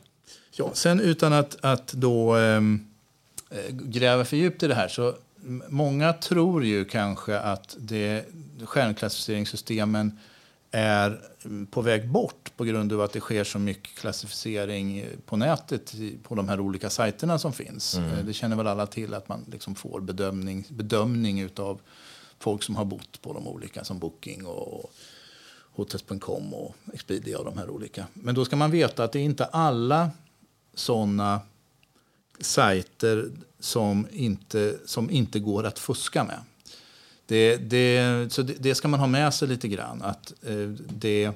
[0.51, 2.87] Ja, sen utan att, att då ehm,
[3.49, 5.13] eh, gräva för djupt i det här så
[5.69, 8.25] många tror ju kanske att det,
[8.65, 10.19] stjärnklassificeringssystemen
[10.71, 11.21] är
[11.71, 16.35] på väg bort på grund av att det sker så mycket klassificering på nätet på
[16.35, 17.95] de här olika sajterna som finns.
[17.95, 18.11] Mm.
[18.11, 21.81] Eh, det känner väl alla till att man liksom får bedömning, bedömning av
[22.39, 24.93] folk som har bott på de olika som Booking och
[25.71, 28.07] Hotels.com och Expedia och de här olika.
[28.13, 30.11] Men då ska man veta att det är inte alla
[30.73, 31.41] sådana
[32.39, 36.39] sajter som inte, som inte går att fuska med.
[37.25, 40.01] Det, det, så det, det ska man ha med sig lite grann.
[40.01, 41.31] Att, eh, det,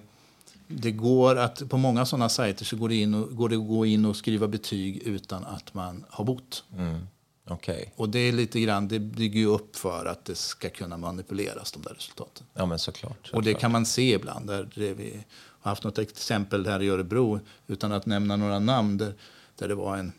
[0.67, 3.67] det går att, på många sådana sajter så går det, in och, går det att
[3.67, 6.63] gå in och skriva betyg utan att man har bott.
[6.77, 7.07] Mm.
[7.49, 7.85] Okay.
[7.95, 11.71] Och det är lite grann, det bygger ju upp för att det ska kunna manipuleras,
[11.71, 12.45] de där resultaten.
[12.53, 13.17] Ja, men såklart.
[13.21, 13.35] såklart.
[13.35, 14.47] Och det kan man se ibland.
[14.47, 19.13] Där vi har haft något exempel här i Örebro, utan att nämna några namn, där,
[19.55, 20.11] där det var en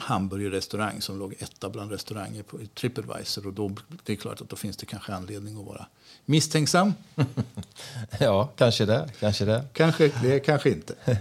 [0.00, 3.46] hamburgerrestaurang som låg etta bland restauranger på Tripadvisor.
[3.46, 3.70] Och då,
[4.04, 5.86] det är klart att då finns det kanske anledning att vara
[6.24, 6.94] misstänksam.
[8.20, 9.08] ja, kanske det.
[9.20, 9.64] Kanske det.
[9.72, 10.94] Kanske det, kanske inte.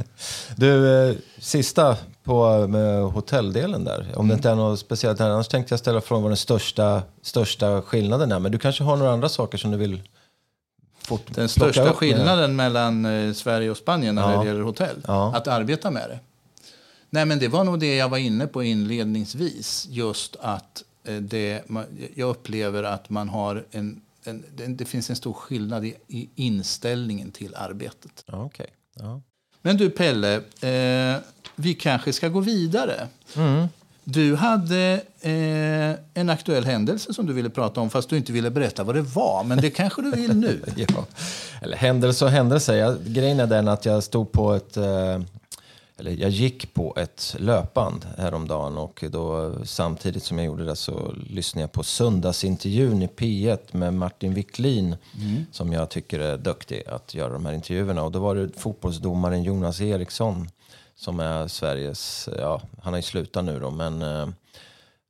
[0.55, 4.11] du, eh, sista på med hotelldelen där.
[4.15, 5.29] Om det inte är något speciellt här.
[5.29, 8.39] Annars tänkte jag ställa frågan vad den största, största skillnaden är.
[8.39, 10.01] Men du kanske har några andra saker som du vill
[11.25, 14.39] Den största skillnaden mellan eh, Sverige och Spanien när Ja.
[14.41, 15.35] det gäller hotell, Ja.
[15.35, 16.19] att arbeta med det.
[17.09, 19.87] Nej, men det var nog det jag var inne på inledningsvis.
[19.89, 21.63] Just att eh, det,
[22.15, 27.31] jag upplever att man har en, en, det, finns en stor skillnad i, i inställningen
[27.31, 28.25] till arbetet.
[28.27, 28.67] Okej.
[28.95, 29.21] Ja.
[29.61, 31.21] Men du Pelle, eh,
[31.55, 33.07] vi kanske ska gå vidare.
[33.35, 33.67] Mm.
[34.03, 38.49] Du hade eh, en aktuell händelse som du ville prata om fast du inte ville
[38.49, 39.43] berätta vad det var.
[39.43, 40.61] Men det kanske du vill nu.
[40.75, 41.05] Ja.
[41.61, 42.77] Eller händelse och händelse.
[42.77, 44.77] Jag, grejen är den att jag stod på ett...
[44.77, 45.19] Eh,
[45.99, 51.13] eller jag gick på ett löpband häromdagen och då, samtidigt som jag gjorde det så
[51.29, 54.95] lyssnade jag på söndagsintervjun i P1 med Martin Wiklin
[55.51, 58.03] som jag tycker är duktig att göra de här intervjuerna.
[58.03, 60.49] Och då var det fotbollsdomaren Jonas Eriksson
[60.95, 64.27] som är Sveriges, ja han har ju slutat nu då men eh,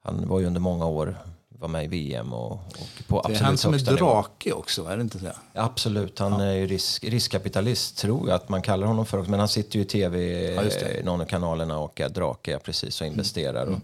[0.04, 1.18] han var ju under många år
[1.60, 3.92] var med i VM och, och på Det är han som är nivå.
[3.98, 5.26] drake också, är det inte så?
[5.54, 9.24] Absolut, han är ju risk, riskkapitalist tror jag att man kallar honom för.
[9.24, 10.20] Men han sitter ju i tv,
[10.54, 13.66] Ja, eh, någon av kanalerna och är drake ja, precis och investerar.
[13.68, 13.80] Och,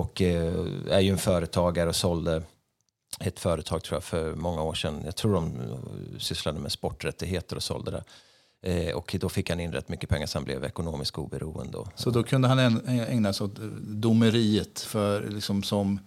[0.00, 0.54] och eh,
[0.90, 2.42] är ju en företagare och sålde
[3.20, 5.02] ett företag tror jag för många år sedan.
[5.04, 5.52] Jag tror de
[6.18, 8.04] sysslade med sporträttigheter och sålde det.
[8.62, 11.78] Eh, och då fick han in rätt mycket pengar så han blev ekonomiskt oberoende.
[11.94, 16.00] Så då kunde han äg- ägna sig åt domeriet för, liksom som,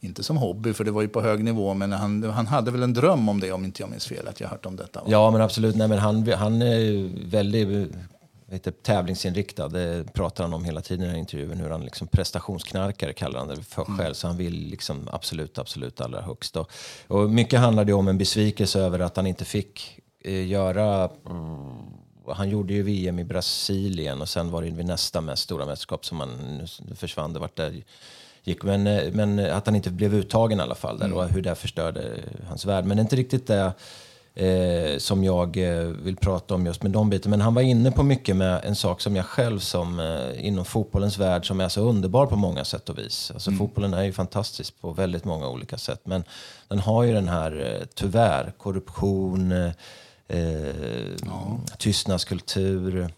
[0.00, 2.82] inte som hobby, för det var ju på hög nivå, men han, han hade väl
[2.82, 5.00] en dröm om det om inte jag minns fel, att jag hört om detta.
[5.00, 5.06] va?
[5.10, 5.76] Ja, men absolut.
[5.76, 7.98] Nej, men han, han är väldigt eh,
[8.46, 9.68] vet du, tävlingsinriktad.
[9.68, 11.60] Det pratar han om hela tiden i den här intervjun.
[11.60, 14.14] Hur han liksom prestationsknarkare kallar han det för själv.
[14.14, 16.56] Så han vill liksom absolut, absolut allra högst.
[16.56, 16.70] Och,
[17.06, 21.10] och mycket handlade om en besvikelse över att han inte fick eh, göra...
[21.26, 25.66] Mm, han gjorde ju VM i Brasilien och sen var det vid nästa mest stora
[25.66, 26.60] mästerskap som han
[26.94, 27.32] försvann.
[27.32, 27.82] Det vart där
[28.46, 28.62] gick.
[28.62, 31.54] Men, eh, men att han inte blev uttagen i alla fall där och hur det
[31.54, 32.02] förstörde
[32.48, 32.84] hans värld.
[32.84, 33.72] Men det är inte riktigt det
[34.36, 37.30] eh, som jag eh, vill prata om just med de bitarna.
[37.30, 40.64] Men han var inne på mycket med en sak som jag själv som eh, inom
[40.64, 43.30] fotbollens värld som är så underbar på många sätt och vis.
[43.34, 46.00] Alltså fotbollen är ju fantastisk på väldigt många olika sätt.
[46.04, 46.24] Men
[46.68, 49.72] den har ju den här, eh, tyvärr, korruption, eh,
[50.28, 50.74] eh,
[51.78, 53.10] tystnadskultur.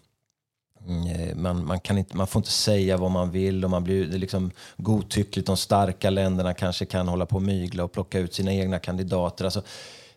[0.89, 3.83] Mm, eh, Man, man, kan inte, man får inte säga vad man vill och man
[3.83, 5.47] blir det är liksom godtyckligt.
[5.47, 9.45] De starka länderna kanske kan hålla på och mygla och plocka ut sina egna kandidater.
[9.45, 9.61] Alltså,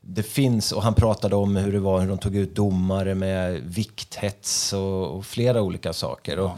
[0.00, 3.60] det finns, och han pratade om hur det var, hur de tog ut domare med
[3.64, 6.38] vikthets och, och flera olika saker.
[6.38, 6.50] Och,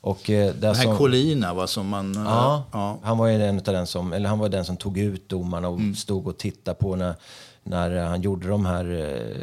[0.00, 2.16] och, eh, det Den här som- Colina, va, som man...
[2.16, 2.98] eh, Ja, ja.
[3.02, 5.80] han var den, utav den som, eller han var den som tog ut domarna och
[5.96, 7.14] stod och tittade på när,
[7.62, 8.84] när han gjorde de här...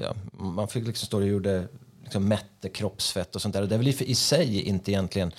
[0.03, 0.13] Ja,
[0.43, 1.67] man fick liksom stå och gjorde,
[2.09, 3.61] liksom mätte kroppsfett och sånt där.
[3.61, 5.31] Och det är väl i, i sig inte egentligen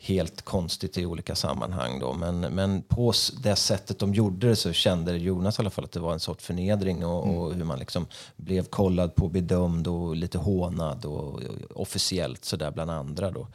[0.00, 2.12] helt konstigt i olika sammanhang då.
[2.12, 5.92] Men, men på det sättet de gjorde det så kände Jonas i alla fall att
[5.92, 10.16] det var en sorts förnedring och, och hur man liksom blev kollad på, bedömd och
[10.16, 11.42] lite hånad och, och
[11.74, 13.48] officiellt sådär bland andra då.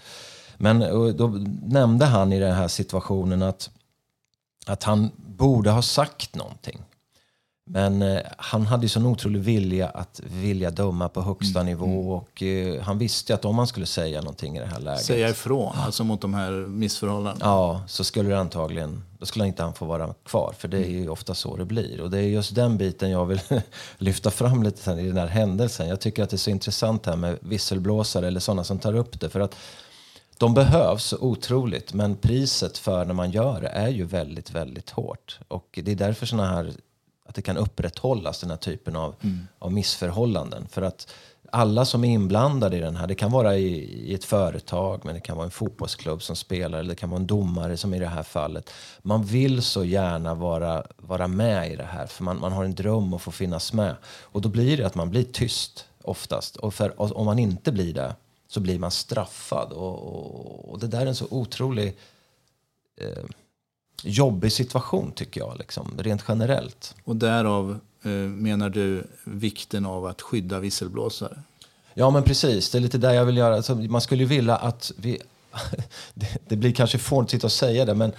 [0.57, 0.79] Men
[1.17, 1.27] då
[1.63, 3.69] nämnde han i den här situationen att,
[4.65, 6.81] att han borde ha sagt någonting.
[7.65, 12.43] Men eh, han hade ju sån otrolig vilja att vilja döma på högsta nivå och
[12.43, 15.73] eh, han visste att om han skulle säga någonting i det här läget Säga ifrån,
[15.75, 17.45] alltså mot de här missförhållandena.
[17.45, 20.53] Ja, så skulle det antagligen, då skulle inte han få vara kvar.
[20.57, 22.01] För det är ju ofta så det blir.
[22.01, 23.41] Och det är just den biten jag vill
[23.97, 25.87] lyfta fram lite sen i den här händelsen.
[25.87, 29.19] Jag tycker att det är så intressant här med visselblåsare eller sådana som tar upp
[29.19, 29.29] det.
[29.29, 29.55] För att
[30.37, 35.39] de behövs otroligt, men priset för när man gör det är ju väldigt, väldigt hårt.
[35.47, 36.73] Och det är därför såna här,
[37.33, 39.15] att det kan upprätthållas, den här typen av,
[39.59, 40.67] av missförhållanden.
[40.67, 41.07] För att
[41.51, 43.67] alla som är inblandade i den här, det kan vara i,
[44.09, 47.19] i ett företag, men det kan vara en fotbollsklubb som spelar, eller det kan vara
[47.19, 48.69] en domare som i det här fallet.
[49.01, 52.75] Man vill så gärna vara, vara med i det här, för man, man har en
[52.75, 53.95] dröm att få finnas med.
[54.21, 56.55] Och då blir det att man blir tyst oftast.
[56.55, 58.15] Och, för, och om man inte blir det,
[58.47, 59.71] så blir man straffad.
[59.71, 61.97] Och, och, och det där är en så otrolig
[62.97, 63.23] eh,
[64.05, 66.95] jobbig situation tycker jag, liksom, rent generellt.
[67.03, 71.39] Och därav eh, menar du vikten av att skydda visselblåsare.
[71.93, 73.55] Ja men precis, det är lite där jag vill göra.
[73.55, 75.21] Alltså, man skulle ju vilja att vi...
[76.13, 78.11] det, det blir kanske fånigt att sitta och säga det, men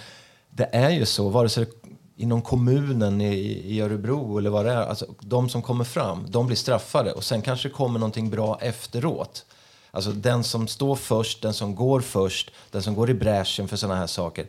[0.51, 4.73] det är ju så, vare sig det inom kommunen i, i Örebro eller vad det
[4.73, 8.59] är, alltså, de som kommer fram, de blir straffade och sen kanske kommer någonting bra
[8.61, 9.45] efteråt.
[9.91, 13.77] Alltså den som står först, den som går först, den som går i bräschen för
[13.77, 14.47] sådana här saker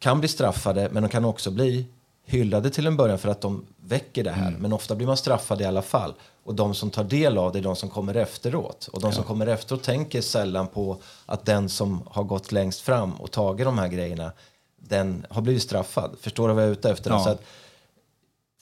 [0.00, 1.86] kan bli straffade, men de kan också bli
[2.26, 4.48] hyllade till en början för att de väcker det här.
[4.48, 4.62] Mm.
[4.62, 6.14] Men ofta blir man straffad i alla fall.
[6.44, 8.88] Och de som tar del av det är de som kommer efteråt.
[8.92, 13.12] Och de som kommer efteråt tänker sällan på att den som har gått längst fram
[13.12, 14.32] och tagit de här grejerna,
[14.76, 16.16] den har blivit straffad.
[16.20, 17.10] Förstår du vad jag är ute efter?
[17.10, 17.24] Ja.
[17.24, 17.42] Så, att,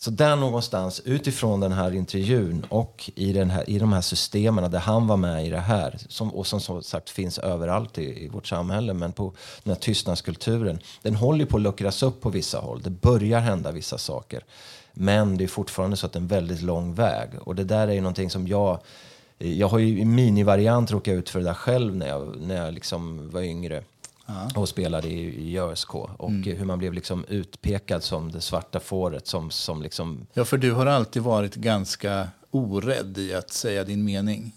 [0.00, 4.70] så där någonstans, utifrån den här intervjun och i, den här, i de här systemen
[4.70, 8.24] där han var med i det här, som, och som som sagt finns överallt i,
[8.24, 9.32] i vårt samhälle, men på
[9.62, 12.82] den här tystnadskulturen, den håller ju på att luckras upp på vissa håll.
[12.82, 14.44] Det börjar hända vissa saker.
[14.92, 17.30] Men det är fortfarande så att det är en väldigt lång väg.
[17.40, 18.80] Och det där är ju någonting som jag...
[19.38, 22.74] Jag har ju i minivariant råkat ut för det där själv när jag, när jag
[22.74, 23.84] liksom var yngre
[24.54, 25.94] och spelade i, i ÖSK.
[25.94, 30.56] Och hur man blev liksom utpekad som det svarta fåret som, som liksom Ja, för
[30.56, 34.52] du har alltid varit ganska orädd i att säga din mening.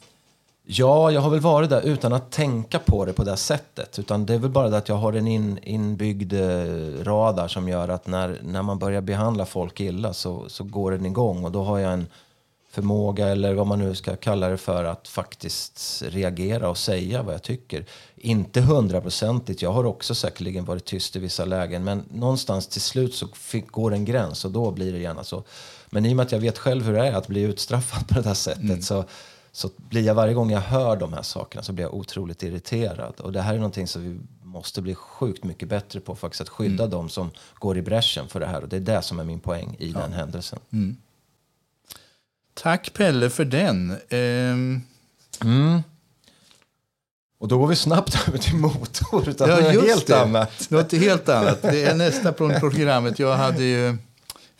[0.63, 3.99] Ja, jag har väl varit där utan att tänka på det på det sättet.
[3.99, 7.69] Utan det är väl bara det att jag har en in, inbyggd eh, radar som
[7.69, 11.45] gör att när, när man börjar behandla folk illa så, så går den igång.
[11.45, 12.07] Och då har jag en
[12.71, 17.34] förmåga, eller vad man nu ska kalla det för, att faktiskt reagera och säga vad
[17.34, 17.86] jag tycker.
[18.15, 21.84] Inte hundraprocentigt, jag har också säkerligen varit tyst i vissa lägen.
[21.84, 23.27] Men någonstans till slut så
[23.67, 25.43] går en gräns och då blir det gärna så.
[25.89, 28.21] Men i och med att jag vet själv hur det är att bli utstraffad på
[28.21, 29.05] det här sättet så
[29.51, 33.19] så blir jag varje gång jag hör de här sakerna så blir jag otroligt irriterad.
[33.19, 36.41] Och det här är någonting som vi måste bli sjukt mycket bättre på faktiskt.
[36.41, 38.62] Att skydda de som går i bräschen för det här.
[38.62, 40.60] Och det är det som är min poäng i den händelsen.
[42.53, 43.95] Tack Pelle för den.
[44.09, 44.81] Ehm,
[47.39, 49.29] Och då går vi snabbt över till motor.
[49.29, 50.21] Utan Ja, just helt det.
[50.21, 50.69] annat.
[50.69, 51.61] Något helt annat.
[51.61, 53.19] Det är nästa på programmet.
[53.19, 53.97] Jag hade ju,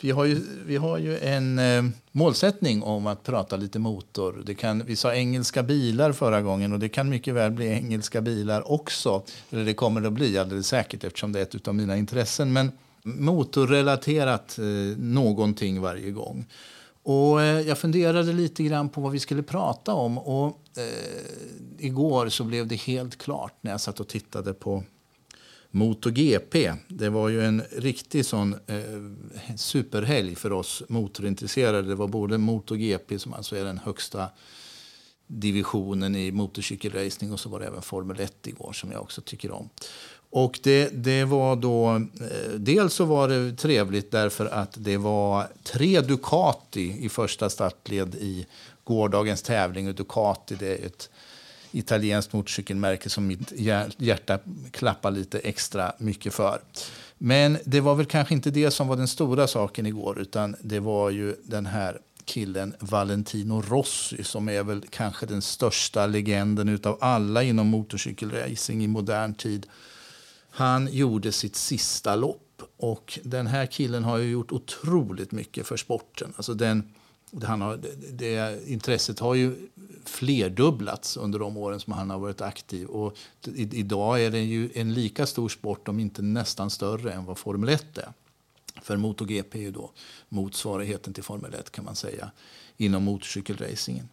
[0.00, 4.42] vi, har ju, vi har ju en eh, målsättning om att prata lite motor.
[4.46, 8.20] Det kan, vi sa engelska bilar förra gången och det kan mycket väl bli engelska
[8.20, 9.22] bilar också.
[9.50, 12.52] Eller det kommer det att bli alldeles säkert eftersom det är ett av mina intressen.
[12.52, 12.72] Men
[13.04, 14.64] motorrelaterat eh,
[14.98, 16.46] någonting varje gång.
[17.02, 20.18] Och eh, jag funderade lite grann på vad vi skulle prata om.
[20.18, 24.84] Och eh, igår så blev det helt klart när jag satt och tittade på
[25.70, 26.72] MotoGP.
[26.88, 31.88] Det var ju en riktig sån eh, superhelg för oss motorintresserade.
[31.88, 34.28] Det var både MotoGP som alltså är den högsta
[35.26, 39.50] divisionen i motorcykelracing och så var det även Formel 1 igår som jag också tycker
[39.50, 39.68] om.
[40.34, 45.46] Och det, det var då, eh, dels så var det trevligt därför att det var
[45.62, 48.46] tre Ducati i första startled i
[48.84, 49.88] gårdagens tävling.
[49.88, 51.10] Och Ducati det är ett
[51.72, 53.52] italienskt motorcykelmärke som mitt
[53.98, 54.38] hjärta
[54.70, 56.60] klappar lite extra mycket för.
[57.18, 60.80] Men det var väl kanske inte det som var den stora saken igår utan det
[60.80, 66.98] var ju den här killen Valentino Rossi som är väl kanske den största legenden utav
[67.00, 69.66] alla inom motorcykelracing i modern tid.
[70.54, 75.76] Han gjorde sitt sista lopp och den här killen har ju gjort otroligt mycket för
[75.76, 76.32] sporten.
[76.36, 76.94] Alltså den,
[77.44, 79.68] han har, det, det, intresset har ju
[80.04, 82.86] flerdubblats under de åren som han har varit aktiv.
[82.86, 87.24] Och i, idag är det ju en lika stor sport, om inte nästan större, än
[87.24, 88.12] vad Formel 1 är.
[88.82, 89.92] För MotoGP är ju då
[90.28, 92.30] motsvarigheten till Formel 1 kan man säga
[92.76, 94.08] inom motorcykelracingen.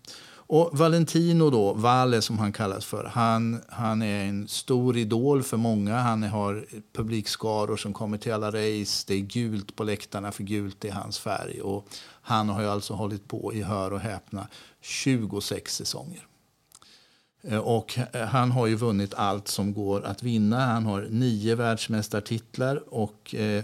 [0.51, 5.57] Och Valentino då, Valle som han kallas för, han, han är en stor idol för
[5.57, 5.97] många.
[5.97, 9.05] Han har publikskaror som kommer till alla race.
[9.07, 11.62] Det är gult på läktarna för gult är hans färg.
[11.62, 11.88] Och
[12.21, 14.47] han har ju alltså hållit på i hör och häpna
[14.81, 16.25] 26 säsonger.
[17.41, 20.65] Eh, och eh, han har ju vunnit allt som går att vinna.
[20.65, 23.63] Han har nio världsmästartitlar och eh,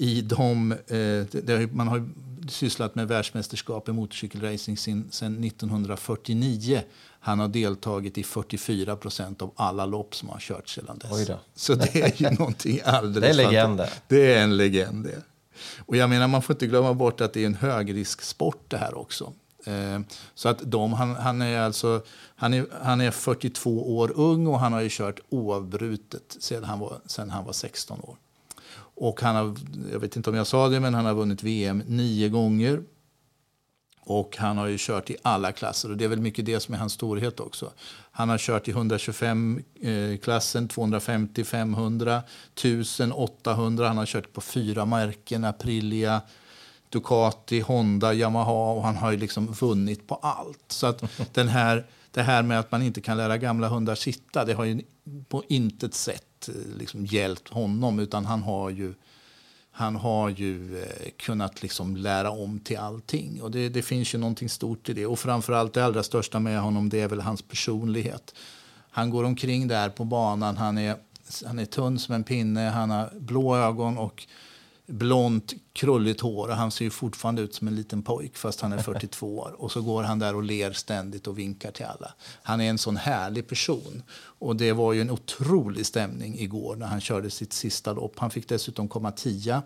[0.00, 2.08] i dem, eh, man har
[2.48, 6.82] sysslat med världsmästerskap i motorcykelracing sedan 1949.
[7.20, 11.10] Han har deltagit i 44 procent av alla lopp som har kört sedan dess.
[11.54, 13.76] Så det är ju någonting alldeles Det är legend
[14.08, 14.34] det.
[14.34, 15.22] är en legend det.
[15.86, 18.98] Och jag menar, man får inte glömma bort att det är en högrisksport det här
[18.98, 19.32] också.
[19.66, 20.00] Eh,
[20.34, 22.02] Så att de, han, han, är alltså,
[22.36, 26.78] han, är, han är 42 år ung och han har ju kört oavbrutet sedan han
[26.78, 28.16] var, sedan han var 16 år.
[29.00, 29.56] Och han har,
[29.92, 32.82] jag vet inte om jag sa det, men han har vunnit VM nio gånger.
[34.00, 36.74] Och han har ju kört i alla klasser och det är väl mycket det som
[36.74, 37.72] är hans storhet också.
[38.10, 42.22] Han har kört i 125-klassen, 250, 500,
[42.54, 43.88] 1000, 800.
[43.88, 46.20] Han har kört på fyra märken, Aprilia,
[46.90, 50.64] Ducati, Honda, Yamaha och han har ju liksom vunnit på allt.
[50.68, 54.44] Så att den här, det här med att man inte kan lära gamla hundar sitta,
[54.44, 54.82] det har ju
[55.28, 58.94] på intet sätt eh, liksom hjälpt honom utan han har ju
[59.72, 63.42] han har ju eh, kunnat liksom lära om till allting.
[63.42, 65.06] Och det, det finns ju någonting stort i det.
[65.06, 68.34] Och framförallt det allra största med honom det är väl hans personlighet.
[68.90, 70.56] Han går omkring där på banan.
[70.56, 70.96] Han är,
[71.46, 72.60] han är tunn som en pinne.
[72.60, 74.26] Han har blå ögon och
[74.90, 78.72] blont, krulligt hår och han ser ju fortfarande ut som en liten pojk fast han
[78.72, 79.54] är 42 år.
[79.58, 82.14] Och så går han där och ler ständigt och vinkar till alla.
[82.42, 84.02] Han är en sån härlig person.
[84.22, 88.18] Och det var ju en otrolig stämning igår när han körde sitt sista lopp.
[88.18, 89.62] Han fick dessutom komma tia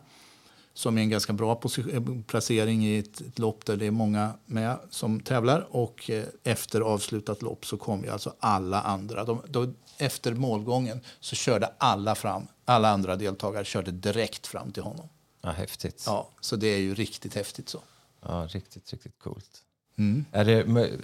[0.75, 1.61] som är en ganska bra
[1.93, 5.67] eh, placering i ett, ett, lopp där det är många med som tävlar.
[5.71, 9.25] Och eh, efter avslutat lopp så kom ju alltså alla andra.
[9.25, 14.83] De, då, efter målgången så körde alla fram, alla andra deltagare körde direkt fram till
[14.83, 15.09] honom.
[15.45, 16.03] Ja, häftigt.
[16.07, 17.81] Ja, så det är ju riktigt häftigt så.
[18.21, 19.61] Ja, riktigt, riktigt coolt.
[19.99, 20.25] Mm.
[20.33, 20.53] Är, det,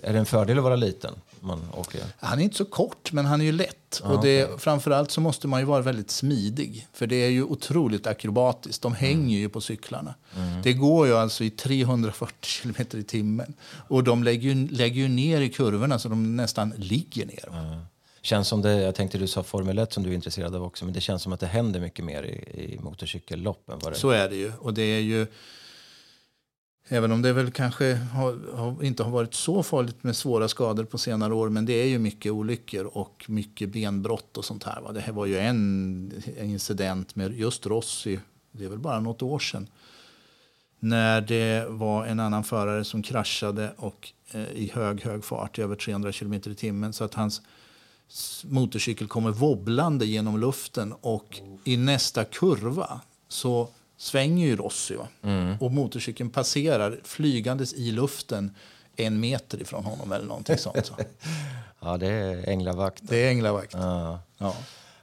[0.03, 1.15] är det en fördel att vara liten?
[1.41, 2.01] Man åker?
[2.19, 4.01] Han är inte så kort, men han är ju lätt.
[4.05, 4.59] Ah, och det, okay.
[4.59, 6.89] Framförallt så måste man ju vara väldigt smidig.
[6.93, 8.83] För det är ju otroligt akrobatiskt.
[8.83, 9.29] De hänger mm.
[9.29, 10.15] ju på cyklarna.
[10.37, 10.63] Mm.
[10.63, 13.55] Det går ju alltså i 340 km i timmen.
[13.89, 17.49] Och de lägger ju, lägger ju ner i kurvorna så de nästan ligger ner.
[18.23, 20.85] Känns som det, jag tänkte du sa Formel 1 som du är intresserad av också,
[20.85, 23.99] men det känns som att det händer mycket mer i, i motorcykellopp än vad det
[23.99, 24.53] Så är det ju.
[24.59, 25.27] Och det är ju
[26.93, 30.85] Även om det väl kanske har, har, inte har varit så farligt med svåra skador
[30.85, 31.49] på senare år.
[31.49, 34.81] Men det är ju mycket olyckor och mycket benbrott och sånt här.
[34.81, 34.93] Va?
[34.93, 38.21] Det här var ju en, en incident med just Rossi,
[38.53, 39.69] det är väl bara något år sedan.
[40.79, 45.77] När det var en annan förare som kraschade och, eh, i hög, hög fart, över
[45.77, 46.93] 300 km i timmen.
[46.93, 47.43] Så att hans
[48.45, 54.97] motorcykel kommer wobblande genom luften och i nästa kurva så svänger ju Rossi.
[55.23, 55.57] Mm.
[55.61, 58.55] Och motorcykeln passerar flygandes i luften
[58.97, 60.87] en meter ifrån honom eller någonting sånt.
[60.87, 60.95] Så.
[61.81, 63.03] ja, det är änglavakt.
[63.03, 63.75] Det är änglavakt.
[63.75, 64.19] Ja.
[64.39, 64.55] ja.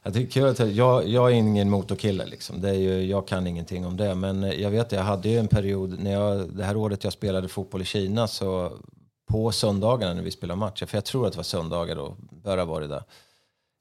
[0.04, 2.62] Jag, tycker, jag, jag är ingen motorkille, liksom.
[2.62, 4.16] det är ju, jag kan ingenting om det.
[4.16, 7.48] Men jag vet jag hade ju en period, när jag, det här året jag spelade
[7.48, 8.78] fotboll i Kina, så
[9.28, 12.58] på söndagarna när vi spelade matcher, för jag tror att det var söndagar då, bör
[12.58, 13.04] ha varit det.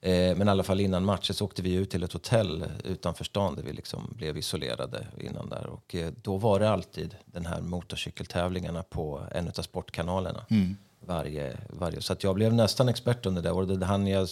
[0.02, 3.24] Eh, men i alla fall innan matchen så åkte vi ut till ett hotell utanför
[3.24, 5.66] stan där vi liksom blev isolerade innan där.
[5.66, 10.46] Och eh, då var det alltid den här motorcykeltävlingarna på en av sportkanalerna.
[10.50, 10.76] Mm.
[11.00, 12.00] Varje, varje.
[12.00, 13.76] Så att jag blev nästan expert under det.
[13.76, 14.28] Det, han jag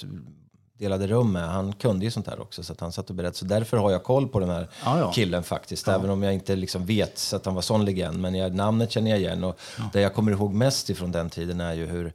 [0.84, 2.62] delade rum med, han kunde ju sånt här också.
[2.62, 3.36] Så att han satt och berättade.
[3.36, 5.12] Så därför har jag koll på den här ja, ja.
[5.12, 5.88] killen faktiskt.
[5.88, 8.20] Även om jag inte liksom vet så att han var sån legend.
[8.20, 9.44] Men jag, namnet känner jag igen.
[9.44, 9.58] Och
[9.92, 12.12] det jag kommer ihåg mest ifrån den tiden är ju hur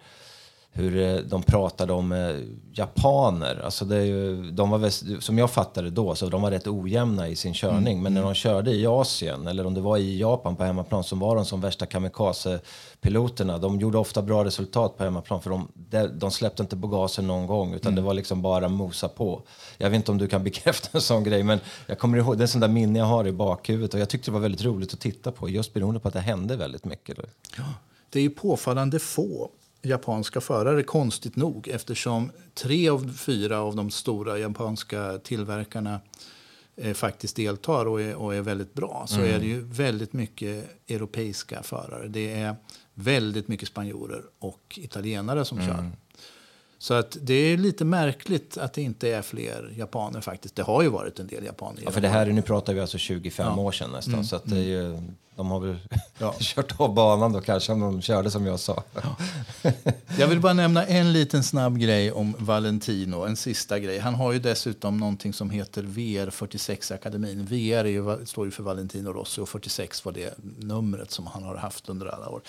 [0.71, 2.36] hur eh, de pratade om eh,
[2.73, 3.62] japaner.
[3.65, 7.36] Alltså det ju, de var, som jag fattade då, så de var rätt ojämna i
[7.36, 7.93] sin körning.
[7.93, 8.03] Mm.
[8.03, 11.15] Men när de körde i Asien, eller om det var i Japan på hemmaplan, så
[11.15, 13.58] var de som värsta kamikaze-piloterna.
[13.58, 15.67] De gjorde ofta bra resultat på hemmaplan, för de,
[16.19, 17.95] de släppte inte på gasen någon gång, utan mm.
[17.95, 19.41] det var liksom bara mosa på.
[19.77, 22.41] Jag vet inte om du kan bekräfta en sån grej, men jag kommer ihåg, det
[22.41, 23.93] är en sån där minne jag har i bakhuvudet.
[23.93, 26.19] Och jag tyckte det var väldigt roligt att titta på, just beroende på att det
[26.19, 27.17] hände väldigt mycket.
[27.58, 27.63] Ja,
[28.10, 29.49] det är ju påfallande få
[29.81, 35.99] japanska förare, konstigt nog eftersom tre av fyra av de stora japanska tillverkarna
[36.75, 39.35] eh, faktiskt deltar och är, och är väldigt bra så mm.
[39.35, 42.07] är det ju väldigt mycket europeiska förare.
[42.07, 42.55] Det är
[42.93, 45.69] väldigt mycket spanjorer och italienare som mm.
[45.69, 45.91] kör.
[46.81, 50.55] Så att det är lite märkligt att det inte är fler japaner faktiskt.
[50.55, 51.81] Det har ju varit en del japaner.
[51.85, 53.61] Ja, för det här, nu pratar vi alltså 25 ja.
[53.61, 54.13] år sedan nästan.
[54.13, 54.25] Mm.
[54.25, 55.01] Så att det är ju,
[55.39, 55.78] de har väl
[56.17, 56.36] ja.
[56.39, 58.84] kört av banan då kanske om de körde som jag sa.
[58.93, 59.15] Ja.
[60.17, 63.25] Jag vill bara nämna en liten snabb grej om Valentino.
[63.25, 63.99] En sista grej.
[63.99, 67.45] Han har ju dessutom någonting som heter VR46-akademin.
[67.45, 71.56] VR ju, står ju för Valentino Rossi och 46 var det numret som han har
[71.56, 72.41] haft under alla år.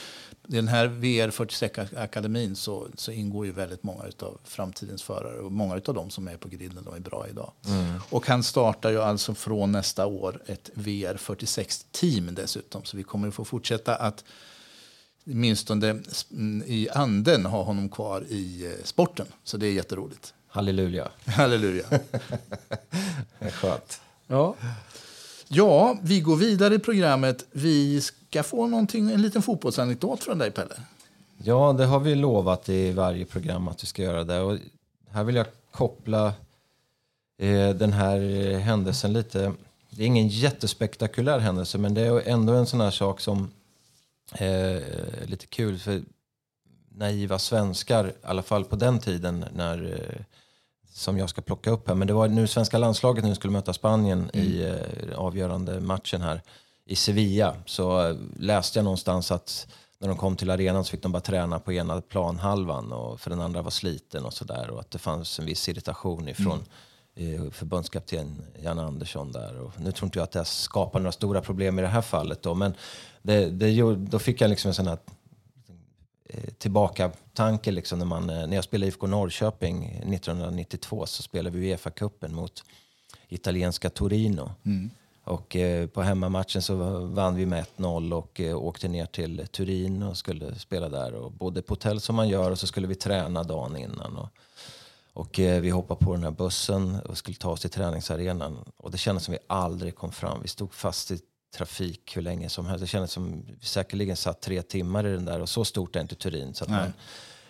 [0.48, 5.74] I den här VR46-akademin så, så ingår ju väldigt många av framtidens förare och många
[5.74, 7.52] av dem som är på griden är bra idag.
[7.66, 8.00] Mm.
[8.10, 12.84] Och han startar ju alltså från nästa år ett VR46-team dessutom.
[12.84, 14.24] Så vi kommer att få fortsätta att
[15.26, 16.02] åtminstone
[16.66, 19.26] i anden ha honom kvar i eh, sporten.
[19.44, 20.34] Så det är jätteroligt.
[20.48, 21.08] Halleluja.
[21.24, 21.84] Halleluja.
[23.52, 24.00] Skönt.
[24.26, 24.54] Ja.
[25.48, 27.46] ja, vi går vidare i programmet.
[27.50, 30.74] Vi ska få någonting, en liten fotbollsanekdot från dig, Pelle.
[31.42, 34.40] Ja, det har vi lovat i varje program att vi ska göra det.
[34.40, 34.58] Och
[35.10, 36.26] här vill jag koppla
[37.38, 38.18] eh, den här
[38.58, 39.52] händelsen lite.
[39.90, 43.50] Det är ingen jättespektakulär händelse, men det är ändå en sån här sak som
[44.32, 44.82] Eh,
[45.26, 46.02] lite kul för
[46.88, 50.22] naiva svenskar, i alla fall på den tiden när eh,
[50.92, 51.94] som jag ska plocka upp här.
[51.94, 54.46] Men det var nu svenska landslaget nu skulle möta Spanien mm.
[54.46, 56.42] i eh, avgörande matchen här
[56.90, 57.56] i Sevilla.
[57.66, 59.66] Så eh, läste jag någonstans att
[59.98, 63.30] när de kom till arenan så fick de bara träna på ena planhalvan och för
[63.30, 64.70] den andra var sliten och sådär.
[64.70, 66.64] Och att det fanns en viss irritation ifrån mm
[67.50, 69.60] förbundskapten Jan Andersson där.
[69.60, 72.42] Och nu tror inte jag att det skapar några stora problem i det här fallet
[72.42, 72.74] då, men
[73.22, 74.98] det, det, då fick jag liksom en sån här
[76.28, 81.58] eh, tillbaka tanke liksom när, man, eh, när jag spelade IFK Norrköping 1992 så spelade
[81.58, 82.64] vi Uefa-cupen mot
[83.28, 84.52] italienska Torino.
[84.64, 84.90] Mm.
[85.24, 86.74] Och eh, på hemmamatchen så
[87.06, 91.14] vann vi med 1-0 och eh, åkte ner till Turin och skulle spela där.
[91.14, 94.16] Och bodde på hotell som man gör och så skulle vi träna dagen innan.
[94.16, 94.28] Och,
[95.12, 98.58] och eh, vi hoppade på den här bussen och skulle ta oss till träningsarenan.
[98.76, 100.42] Och det kändes som vi aldrig kom fram.
[100.42, 101.20] Vi stod fast i
[101.56, 102.80] trafik hur länge som helst.
[102.80, 106.00] Det kändes som vi säkerligen satt tre timmar i den där och så stort är
[106.00, 106.54] inte Turin.
[106.54, 106.92] Så man,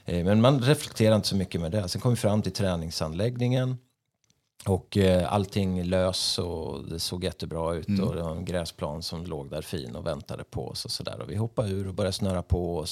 [0.05, 1.89] men man reflekterar inte så mycket med det.
[1.89, 3.77] Sen kom vi fram till träningsanläggningen.
[4.67, 8.09] Och eh, allting lös och det såg jättebra ut mm.
[8.09, 11.21] och det var en gräsplan som låg där fin och väntade på oss och sådär.
[11.21, 12.77] Och vi hoppade ur och började snöra på.
[12.77, 12.89] Och,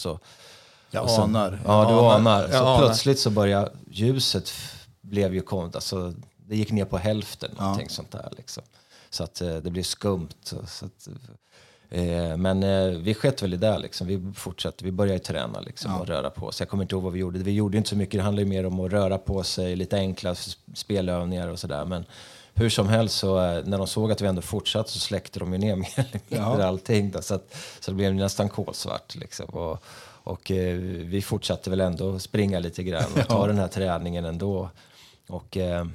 [0.91, 1.61] jag och sen, anar.
[1.65, 2.15] Ja, du anar.
[2.15, 2.49] anar.
[2.49, 2.79] Så anar.
[2.79, 4.53] plötsligt så började ljuset
[5.01, 7.95] blev ju kom, alltså, det gick ner på hälften, någonting ja.
[7.95, 8.63] sånt där liksom.
[9.11, 10.29] Så att eh, det blev skumt.
[10.43, 11.09] Så att,
[11.91, 14.07] eh, men eh, vi skett väl i det liksom.
[14.07, 15.99] Vi fortsatte, vi började träna liksom ja.
[15.99, 16.61] och röra på oss.
[16.61, 17.39] Jag kommer inte ihåg vad vi gjorde.
[17.39, 20.35] Vi gjorde inte så mycket, det handlade mer om att röra på sig, lite enkla
[20.75, 21.85] spelövningar och sådär.
[21.85, 22.05] Men
[22.59, 25.53] hur som helst så eh, när de såg att vi ändå fortsatte så släckte de
[25.53, 26.67] ju ner mer eller mindre ja.
[26.67, 27.11] allting.
[27.11, 29.47] Då, så, att, så det blev nästan kolsvart liksom.
[29.47, 29.85] Och,
[30.25, 33.47] och eh, vi fortsatte väl ändå springa lite grann och ta ja.
[33.47, 34.71] den här träningen ändå.
[35.29, 35.87] Och eh,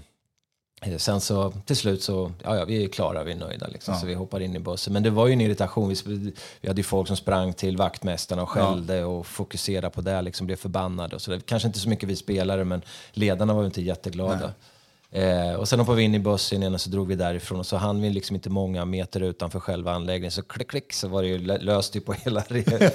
[0.98, 3.94] sen så till slut så, ja, ja vi är klara, vi är nöjda liksom.
[3.94, 4.00] Ja.
[4.00, 4.94] Så vi hoppar in i bussen.
[4.94, 5.90] Men det var ju en irritation.
[5.90, 9.06] Vi, vi hade ju folk som sprang till vaktmästarna och skällde ja.
[9.06, 11.32] och fokuserade på det, liksom blev förbannade och så.
[11.32, 12.82] Det, kanske inte så mycket vi spelare, men
[13.12, 14.40] ledarna var ju inte jätteglada.
[14.40, 14.50] Nej.
[15.16, 17.66] Eh, och sen hoppade vi in i bussen igen och så drog vi därifrån och
[17.66, 20.32] så hann vi liksom inte många meter utanför själva anläggningen.
[20.32, 22.42] Så klick, klick så var det ju löst på hela,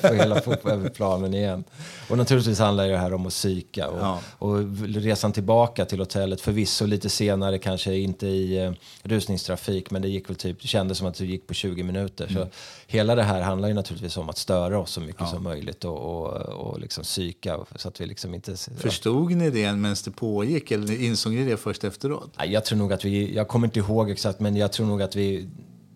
[0.02, 1.64] på hela fotbollsplanen igen.
[2.08, 3.88] Och naturligtvis handlar det här om att psyka.
[3.88, 4.20] Och, ja.
[4.38, 10.08] och resan tillbaka till hotellet, förvisso lite senare, kanske inte i eh, rusningstrafik, men det
[10.08, 12.26] gick väl typ, det kändes som att det gick på 20 minuter.
[12.30, 12.42] Mm.
[12.42, 12.48] Så
[12.86, 15.26] hela det här handlar ju naturligtvis om att störa oss så mycket ja.
[15.26, 17.58] som möjligt och, och, och liksom psyka.
[17.76, 21.56] Så att vi liksom inte, Förstod ni det medan det pågick eller insåg ni det
[21.56, 21.84] först
[22.14, 22.50] efteråt?
[22.50, 25.16] Jag tror nog att vi, jag kommer inte ihåg exakt, men jag tror nog att
[25.16, 25.48] vi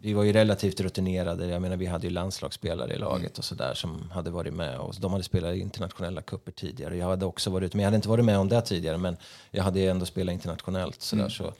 [0.04, 1.46] vi var ju relativt rutinerade.
[1.46, 4.78] Jag menar, vi hade ju landslagsspelare i laget och sådär som hade varit med.
[4.78, 6.96] Och de hade spelat internationella kupper tidigare.
[6.96, 8.98] Jag hade också varit men jag hade inte varit med om det tidigare.
[8.98, 9.16] Men
[9.50, 11.02] jag hade ändå spelat internationellt.
[11.02, 11.30] Sådär, mm.
[11.30, 11.52] så.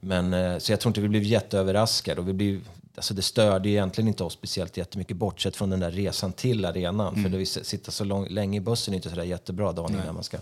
[0.00, 2.20] Men, eh, så jag tror inte vi blev jätteöverraskade.
[2.20, 5.90] Och vi blev, alltså det störde egentligen inte oss speciellt jättemycket bortsett från den där
[5.90, 7.14] resan till arenan.
[7.14, 7.32] Mm.
[7.32, 10.24] För att sitta så lång, länge i bussen är inte sådär jättebra dagen innan man
[10.24, 10.38] ska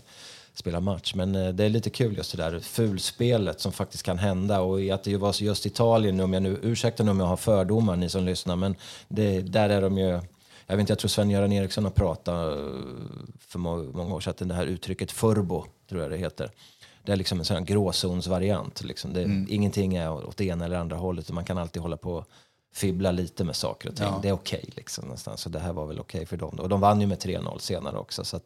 [0.59, 1.15] spela match.
[1.15, 4.89] Men eh, det är lite kul just det där fulspelet som faktiskt kan hända och
[4.89, 8.09] att det var just Italien, om jag nu, ursäkta nu om jag har fördomar ni
[8.09, 8.77] som lyssnar, men
[9.09, 10.21] det, där är de ju
[10.67, 12.65] jag, vet inte, jag tror Sven-Göran Eriksson har pratat eh,
[13.41, 16.51] för många år sedan, det här uttrycket furbo, tror jag det heter.
[17.03, 18.85] Det är liksom en sån gråzonsvariant.
[18.85, 19.13] Liksom.
[19.13, 19.47] Det, mm.
[19.51, 21.31] Ingenting är åt det ena eller andra hållet.
[21.31, 22.25] Man kan alltid hålla på
[22.75, 24.07] fibbla lite med saker och ting.
[24.07, 24.19] Ja.
[24.23, 26.59] Det är okej okay, liksom, Så det här var väl okej okay för dem.
[26.59, 28.25] Och de vann ju med 3-0 senare också.
[28.25, 28.41] Så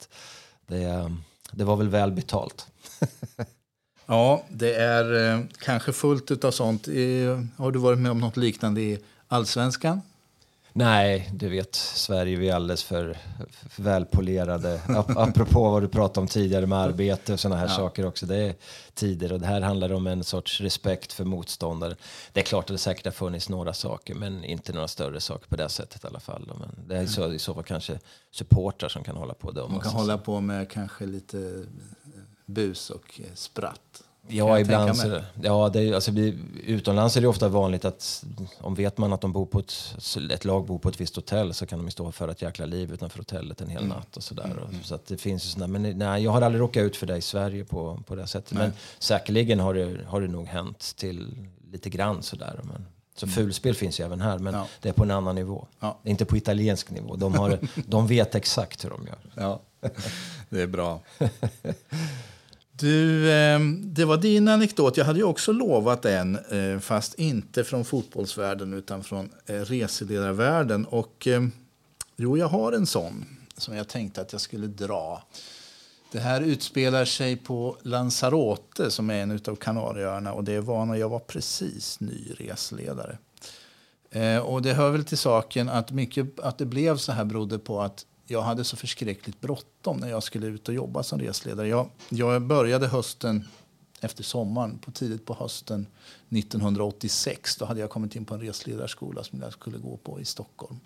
[0.67, 1.13] det,
[1.53, 2.67] det var väl väl betalt.
[4.07, 6.89] ja, det är eh, kanske fullt av sånt.
[6.89, 8.99] Eh, har du varit med om något liknande i
[9.29, 10.01] allsvenskan?
[10.73, 13.19] Nej, du vet, Sverige vi är alldeles för,
[13.69, 14.81] för välpolerade.
[15.17, 17.77] Apropå vad du pratade om tidigare med arbete och sådana här ja.
[17.77, 18.27] saker också.
[18.27, 18.55] Det är
[18.95, 21.97] tider och det här handlar om en sorts respekt för motståndare.
[22.33, 25.49] Det är klart att det säkert har funnits några saker, men inte några större saker
[25.49, 26.51] på det sättet i alla fall.
[26.59, 27.99] Men det är så, i så fall kanske
[28.31, 29.69] supportrar som kan hålla på det.
[29.69, 31.65] Man kan hålla på med kanske lite
[32.47, 34.03] bus och spratt.
[34.31, 38.25] Ja, ibland så, ja, det, alltså, vi, utomlands är det ofta vanligt att
[38.59, 39.97] om vet man att de bor på ett,
[40.33, 42.93] ett lag bor på ett visst hotell så kan de stå för ett jäkla liv
[42.93, 43.97] utanför hotellet en hel mm.
[43.97, 44.45] natt och sådär.
[44.45, 44.83] Mm.
[44.83, 47.17] Så att det finns ju sådana, men nej, jag har aldrig råkat ut för det
[47.17, 48.53] i Sverige på, på det sättet.
[48.53, 48.63] Nej.
[48.63, 52.61] Men säkerligen har det, har det nog hänt till lite grann sådär.
[52.63, 53.35] Men, så mm.
[53.35, 54.67] fulspel finns ju även här, men ja.
[54.81, 55.67] det är på en annan nivå.
[55.81, 55.99] Ja.
[56.05, 57.17] Inte på italiensk nivå.
[57.17, 59.19] De, har, de vet exakt hur de gör.
[59.35, 59.61] Ja,
[60.49, 61.01] det är bra.
[62.81, 64.97] Du, ehm, det var din anekdot.
[64.97, 70.85] Jag hade ju också lovat en, eh, fast inte från fotbollsvärlden utan från eh, reseledarvärlden.
[70.87, 71.53] Och ehm,
[72.17, 73.27] jo, jag har en sån
[73.57, 75.23] som jag tänkte att jag skulle dra.
[76.13, 80.95] Det här utspelar sig på Lanzarote som är en av Kanarieöarna och det var när
[80.95, 83.19] jag var precis ny resledare.
[84.11, 87.59] Eh, och det hör väl till saken att mycket att det blev så här berodde
[87.59, 91.69] på att jag hade så förskräckligt bråttom när jag skulle ut och jobba som resledare.
[91.69, 93.49] Jag, jag började hösten
[94.01, 95.87] efter sommaren, på tidigt på hösten
[96.29, 97.57] 1986.
[97.57, 100.81] Då hade jag kommit in på en resledarskola som jag skulle gå på i Stockholm.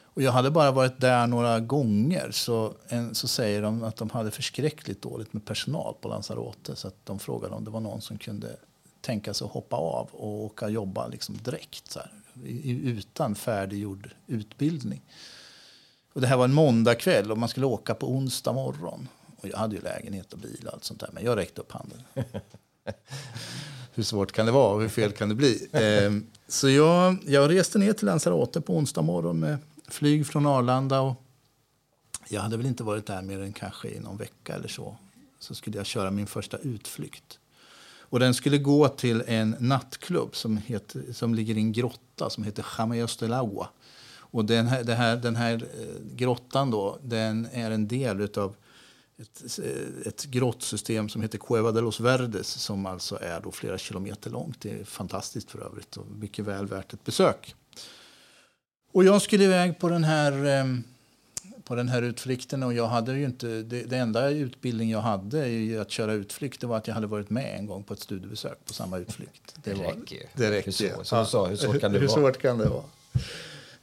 [0.00, 2.30] Och jag hade bara varit där några gånger.
[2.30, 6.76] Så, en, så säger de att de hade förskräckligt dåligt med personal på Lanzarote.
[6.76, 8.56] Så att de frågade om det var någon som kunde
[9.00, 11.90] tänka sig att hoppa av och åka och jobba liksom direkt.
[11.90, 12.10] Så här,
[12.82, 15.02] utan färdiggjord utbildning.
[16.16, 19.08] Och det här var en måndagkväll och man skulle åka på onsdag morgon.
[19.36, 21.72] Och jag hade ju lägenhet och bil och allt sånt där, men jag räckte upp
[21.72, 22.02] handen.
[23.94, 25.68] hur svårt kan det vara och hur fel kan det bli?
[25.72, 26.12] Eh,
[26.48, 29.58] så jag, jag reste ner till Lanzarote på onsdag morgon med
[29.88, 31.00] flyg från Arlanda.
[31.00, 31.22] Och
[32.28, 34.96] jag hade väl inte varit där mer än kanske i någon vecka eller så.
[35.38, 37.38] Så skulle jag köra min första utflykt.
[38.00, 42.44] Och den skulle gå till en nattklubb som, heter, som ligger i en grotta som
[42.44, 43.68] heter Jamayos del Agua.
[44.36, 48.54] Och den här, här, den här eh, grottan då, den är en del av
[49.18, 53.78] ett, eh, ett grottsystem som heter Cueva de los Verdes som alltså är då flera
[53.78, 54.60] kilometer långt.
[54.60, 57.54] Det är fantastiskt för övrigt och mycket väl värt ett besök.
[58.92, 60.84] Och jag skulle iväg på den här, ehm,
[61.64, 65.48] på den här utflykten och jag hade ju inte, det, det enda utbildning jag hade
[65.48, 68.00] i att köra utflykt det var att jag hade varit med en gång på ett
[68.00, 69.54] studiebesök på samma utflykt.
[69.64, 70.22] Det, det räcker ju.
[70.34, 70.96] Det räcker.
[70.96, 72.20] Hur, så, så, hur svårt kan det hur vara?
[72.20, 72.84] Svårt kan det vara?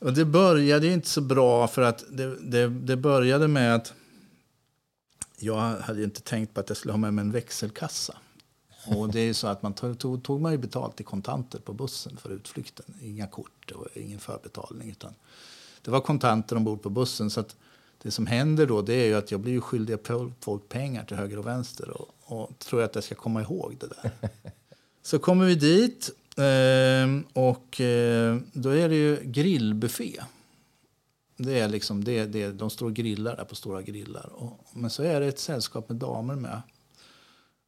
[0.04, 3.94] Och det började inte så bra för att det, det, det började med att
[5.40, 8.18] jag hade inte tänkt på att jag skulle ha med mig en växelkassa.
[8.86, 11.74] Och det är så att man tog, tog, tog man ju betalt i kontanter på
[11.74, 12.86] bussen för utflykten.
[13.02, 14.90] Inga kort och ingen förbetalning.
[14.90, 15.14] Utan
[15.82, 17.30] det var kontanter ombord på bussen.
[17.30, 17.56] Så att
[18.02, 19.98] det som händer då det är ju att jag blir skyldig
[20.40, 21.90] folk pengar till höger och vänster.
[21.90, 24.12] Och, och tror jag att jag ska komma ihåg det där.
[25.02, 30.22] Så kommer vi dit Ehm, och eh, då är det ju grillbuffé.
[31.38, 34.30] Det är liksom, det, det, de står och grillar där på stora grillar.
[34.34, 36.62] Och, men så är det ett sällskap med damer med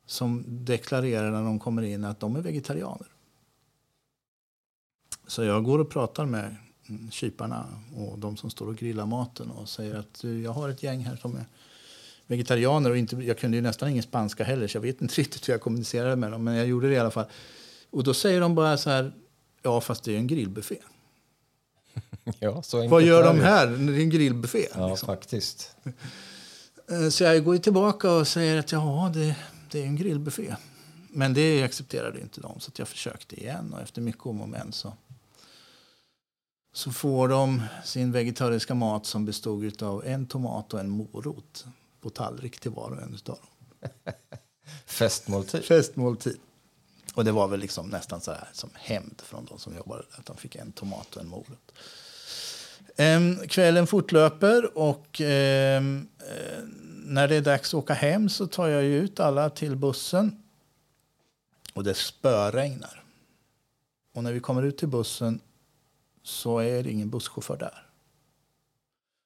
[0.05, 3.07] som deklarerar när de kommer in att de är vegetarianer.
[5.27, 6.55] Så jag går och pratar med
[6.89, 10.83] mm, kyparna och de som står och grillar maten och säger att jag har ett
[10.83, 11.45] gäng här som är
[12.27, 15.47] vegetarianer och inte, jag kunde ju nästan ingen spanska heller så jag vet inte riktigt
[15.49, 17.25] hur jag kommunicerade med dem men jag gjorde det i alla fall.
[17.95, 19.13] Och då säger de bara så här,
[19.61, 20.77] ja fast det är en grillbuffé.
[22.39, 23.67] Ja, så Vad gör de här?
[23.67, 24.67] Det är en grillbuffé.
[24.73, 25.05] Ja, liksom.
[25.05, 25.75] faktiskt.
[26.89, 29.35] Eh, så jag går tillbaka och säger att ja, det,
[29.71, 30.55] det är en grillbuffé.
[31.09, 33.73] Men det accepterade inte de, så jag försökte igen.
[33.73, 34.93] Och efter mycket om och men så,
[36.73, 41.65] så får de sin vegetariska mat som bestod av en tomat och en morot
[42.01, 43.37] på tallrik till var och en av dem.
[44.85, 45.63] Festmåltid.
[45.63, 46.37] Festmåltid.
[47.15, 50.19] Och det var väl liksom nästan så här som hämnd från de som jobbade där.
[50.19, 51.71] Att de fick en tomat och en morot.
[52.95, 56.63] Ehm, kvällen fortlöper och ehm, eh,
[57.05, 60.43] när det är dags att åka hem så tar jag ut alla till bussen.
[61.73, 63.03] Och det spöregnar.
[64.13, 65.39] Och när vi kommer ut till bussen
[66.23, 67.85] så är det ingen busschaufför där.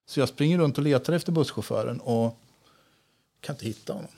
[0.06, 2.40] Så jag springer runt och letar efter busschauffören och
[3.42, 4.12] kan inte hitta honom.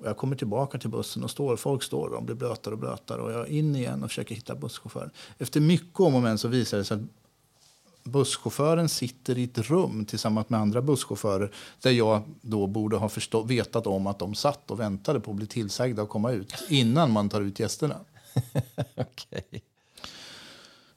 [0.00, 2.80] Och jag kommer tillbaka till bussen och står, folk står och de blir blötare och
[2.80, 3.22] blötare.
[3.22, 5.10] Och jag är in igen och försöker hitta busschauffören.
[5.38, 7.02] Efter mycket om och men så visar det sig att
[8.04, 11.50] busschauffören sitter i ett rum tillsammans med andra busschaufförer
[11.82, 15.36] där jag då borde ha förstå- vetat om att de satt och väntade på att
[15.36, 17.96] bli tillsagda att komma ut innan man tar ut gästerna.
[18.96, 19.60] okay.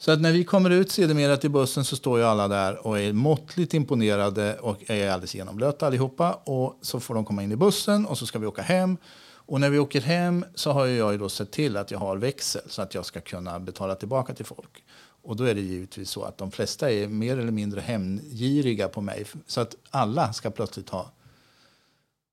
[0.02, 3.00] Så att när vi kommer ut sedermera till bussen så står ju alla där och
[3.00, 6.34] är måttligt imponerade och är alldeles genomblöta allihopa.
[6.34, 8.98] Och så får de komma in i bussen och så ska vi åka hem.
[9.24, 12.18] Och när vi åker hem så har jag ju då sett till att jag har
[12.18, 14.84] växel så att jag ska kunna betala tillbaka till folk.
[15.24, 19.02] Och då är det givetvis så att de flesta är mer eller mindre hämndgiriga på
[19.02, 19.26] mig.
[19.48, 21.12] Så att alla ska plötsligt ha,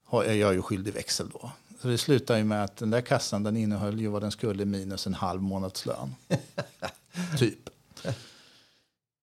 [0.06, 1.50] ha är ju skyldig växel då.
[1.82, 4.64] Så det slutar ju med att den där kassan den innehöll ju vad den skulle
[4.64, 6.14] minus en halv månadslön.
[7.38, 7.70] typ.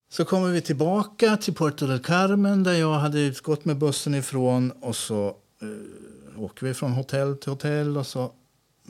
[0.10, 4.72] Så kommer vi tillbaka till Puerto del Carmen där jag hade utgått med bussen ifrån.
[4.72, 5.28] Och så
[5.62, 8.32] eh, åker vi från hotell till hotell och så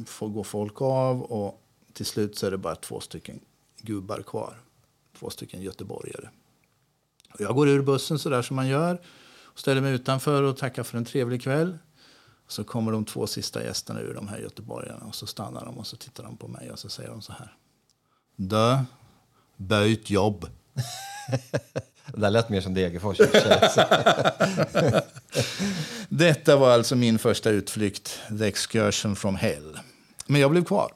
[0.05, 1.21] får gå folk av.
[1.21, 1.61] Och
[1.93, 3.39] till slut så är det bara två stycken
[3.81, 4.61] gubbar kvar.
[5.19, 6.29] Två stycken göteborgare.
[7.33, 9.01] Och jag går ur bussen så där som man gör.
[9.43, 11.77] Och ställer mig utanför och tackar för en trevlig kväll.
[12.47, 15.05] Så kommer de två sista gästerna ur de här göteborgarna.
[15.05, 17.31] Och så stannar de och så tittar de på mig och så säger de så
[17.31, 17.55] här.
[18.35, 18.77] Dö,
[19.57, 20.49] byt jobb.
[22.13, 23.17] det där lät mer som Degerfors.
[26.09, 29.79] Detta var alltså min första utflykt, The Excursion from Hell.
[30.27, 30.91] Men jag blev kvar.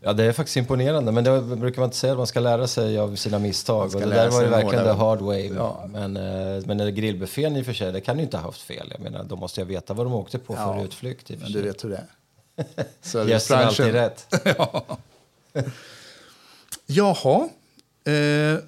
[0.00, 2.66] Ja, det är faktiskt imponerande, men det brukar man inte säga att man ska lära
[2.66, 3.94] sig av sina misstag.
[3.94, 5.50] Och det där var ju verkligen the hard way.
[5.56, 5.88] Ja.
[5.92, 8.88] Men, eh, men grillbuffén i och för sig, det kan ju inte ha haft fel.
[8.90, 11.30] Jag menar, de måste ju veta vad de åkte på ja, för utflykt.
[11.30, 12.04] I men du vet hur det
[13.16, 13.26] är.
[13.28, 14.26] Gästen alltid rätt.
[14.44, 14.84] ja.
[16.90, 17.48] Jaha.
[18.04, 18.58] Eh,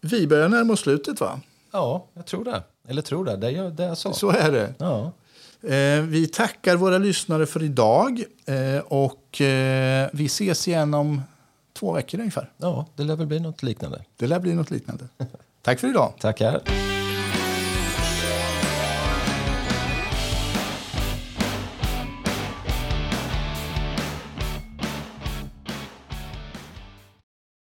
[0.00, 1.40] vi börjar närma oss slutet, va?
[1.72, 2.62] Ja, jag tror det.
[2.88, 3.36] Eller tror det.
[3.36, 4.12] Det är, det är så.
[4.12, 4.74] Så är det.
[4.78, 5.12] Ja.
[5.62, 8.22] Eh, vi tackar våra lyssnare för idag.
[8.46, 11.22] Eh, och eh, vi ses igen om
[11.72, 12.50] två veckor ungefär.
[12.56, 14.04] Ja, det lär väl bli något liknande.
[14.16, 15.04] Det lär bli något liknande.
[15.62, 16.12] Tack för idag.
[16.20, 16.62] Tackar.